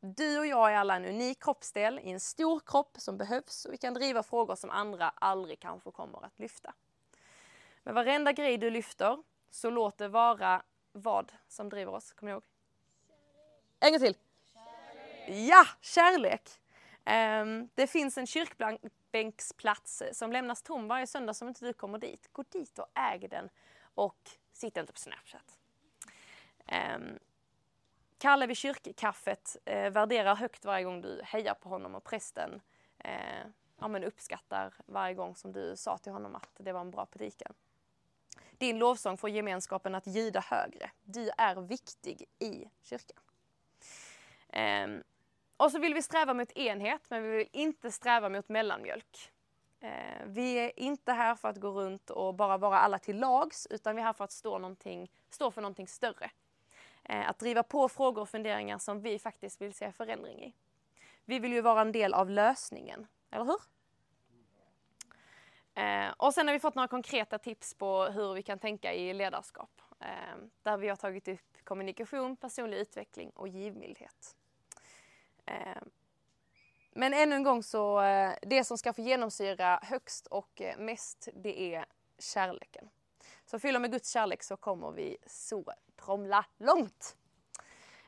[0.00, 3.72] Du och jag är alla en unik kroppsdel i en stor kropp som behövs och
[3.72, 6.74] vi kan driva frågor som andra aldrig kanske kommer att lyfta.
[7.82, 12.12] Men varenda grej du lyfter så låt det vara vad som driver oss.
[12.12, 12.42] Kommer ni ihåg?
[13.80, 14.16] En gång till.
[14.52, 15.48] Kärlek.
[15.48, 16.50] Ja, kärlek.
[17.06, 22.28] Um, det finns en kyrkbänksplats som lämnas tom varje söndag som inte du kommer dit.
[22.32, 23.48] Gå dit och äg den
[23.94, 25.58] och sitt inte på Snapchat.
[26.96, 27.18] Um,
[28.18, 32.60] Kalle vid kyrkkaffet uh, värderar högt varje gång du hejar på honom och prästen
[33.04, 36.90] uh, ja, men uppskattar varje gång som du sa till honom att det var en
[36.90, 37.54] bra predikan.
[38.58, 40.90] Din lovsång får gemenskapen att ljuda högre.
[41.04, 43.22] Du är viktig i kyrkan.
[44.52, 45.02] Um,
[45.56, 49.32] och så vill vi sträva mot enhet, men vi vill inte sträva mot mellanmjölk.
[49.84, 53.66] Uh, vi är inte här för att gå runt och bara vara alla till lags,
[53.70, 54.76] utan vi är här för att stå,
[55.30, 56.30] stå för någonting större.
[57.10, 60.54] Uh, att driva på frågor och funderingar som vi faktiskt vill se förändring i.
[61.24, 63.60] Vi vill ju vara en del av lösningen, eller hur?
[65.74, 69.14] Eh, och sen har vi fått några konkreta tips på hur vi kan tänka i
[69.14, 69.82] ledarskap.
[70.00, 74.36] Eh, där vi har tagit upp kommunikation, personlig utveckling och givmildhet.
[75.46, 75.90] Ehm,
[76.92, 81.28] men ännu en gång så, eh, det som ska få genomsyra högst och eh, mest,
[81.34, 81.86] det är
[82.18, 82.88] kärleken.
[83.46, 87.16] Så fylla med Guds kärlek så kommer vi så tromla långt.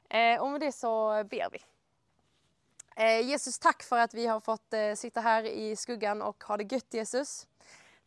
[0.09, 1.65] Ehm, och med det så ber vi.
[2.97, 6.57] Ehm, Jesus, tack för att vi har fått eh, sitta här i skuggan och ha
[6.57, 7.47] det gött Jesus.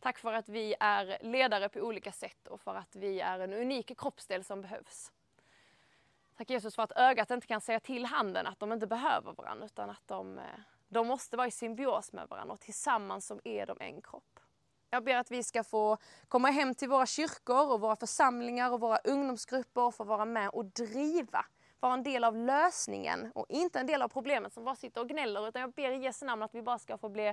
[0.00, 3.52] Tack för att vi är ledare på olika sätt och för att vi är en
[3.52, 5.12] unik kroppsdel som behövs.
[6.36, 9.66] Tack Jesus för att ögat inte kan säga till handen att de inte behöver varandra
[9.66, 10.44] utan att de, eh,
[10.88, 14.40] de måste vara i symbios med varandra och tillsammans som är de en kropp.
[14.90, 15.96] Jag ber att vi ska få
[16.28, 20.48] komma hem till våra kyrkor och våra församlingar och våra ungdomsgrupper och få vara med
[20.48, 21.46] och driva,
[21.80, 25.08] vara en del av lösningen och inte en del av problemet som bara sitter och
[25.08, 27.26] gnäller utan jag ber i Jesu namn att vi bara ska få bli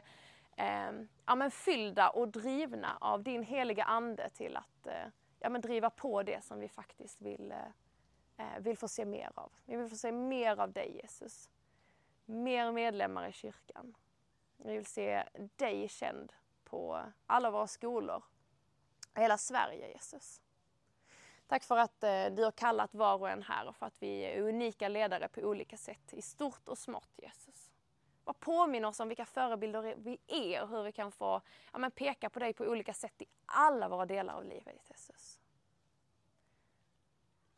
[0.57, 0.91] eh,
[1.25, 4.93] ja, men fyllda och drivna av din heliga ande till att eh,
[5.39, 7.57] ja, men driva på det som vi faktiskt vill, eh,
[8.37, 9.51] Eh, vill få se mer av.
[9.65, 11.49] Vi vill få se mer av dig Jesus.
[12.25, 13.95] Mer medlemmar i kyrkan.
[14.57, 18.23] Vi vill se dig känd på alla våra skolor.
[19.15, 20.41] Hela Sverige Jesus.
[21.47, 24.21] Tack för att eh, du har kallat var och en här och för att vi
[24.21, 27.71] är unika ledare på olika sätt i stort och smått Jesus.
[28.23, 31.41] Bara påminn oss om vilka förebilder vi är och hur vi kan få
[31.73, 35.39] ja, men peka på dig på olika sätt i alla våra delar av livet, Jesus.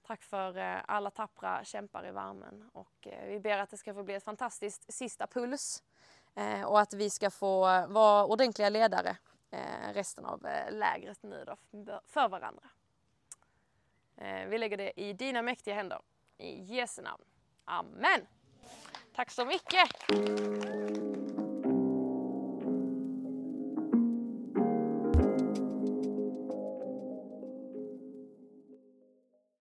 [0.08, 3.94] Tack för eh, alla tappra kämpar i värmen och eh, vi ber att det ska
[3.94, 5.84] få bli ett fantastiskt sista puls
[6.36, 9.18] eh, och att vi ska få vara ordentliga ledare
[9.94, 12.64] resten av lägret nu då för varandra.
[14.48, 16.02] Vi lägger det i dina mäktiga händer.
[16.38, 17.24] I Jesu namn.
[17.66, 18.28] Amen.
[19.16, 19.90] Tack så mycket!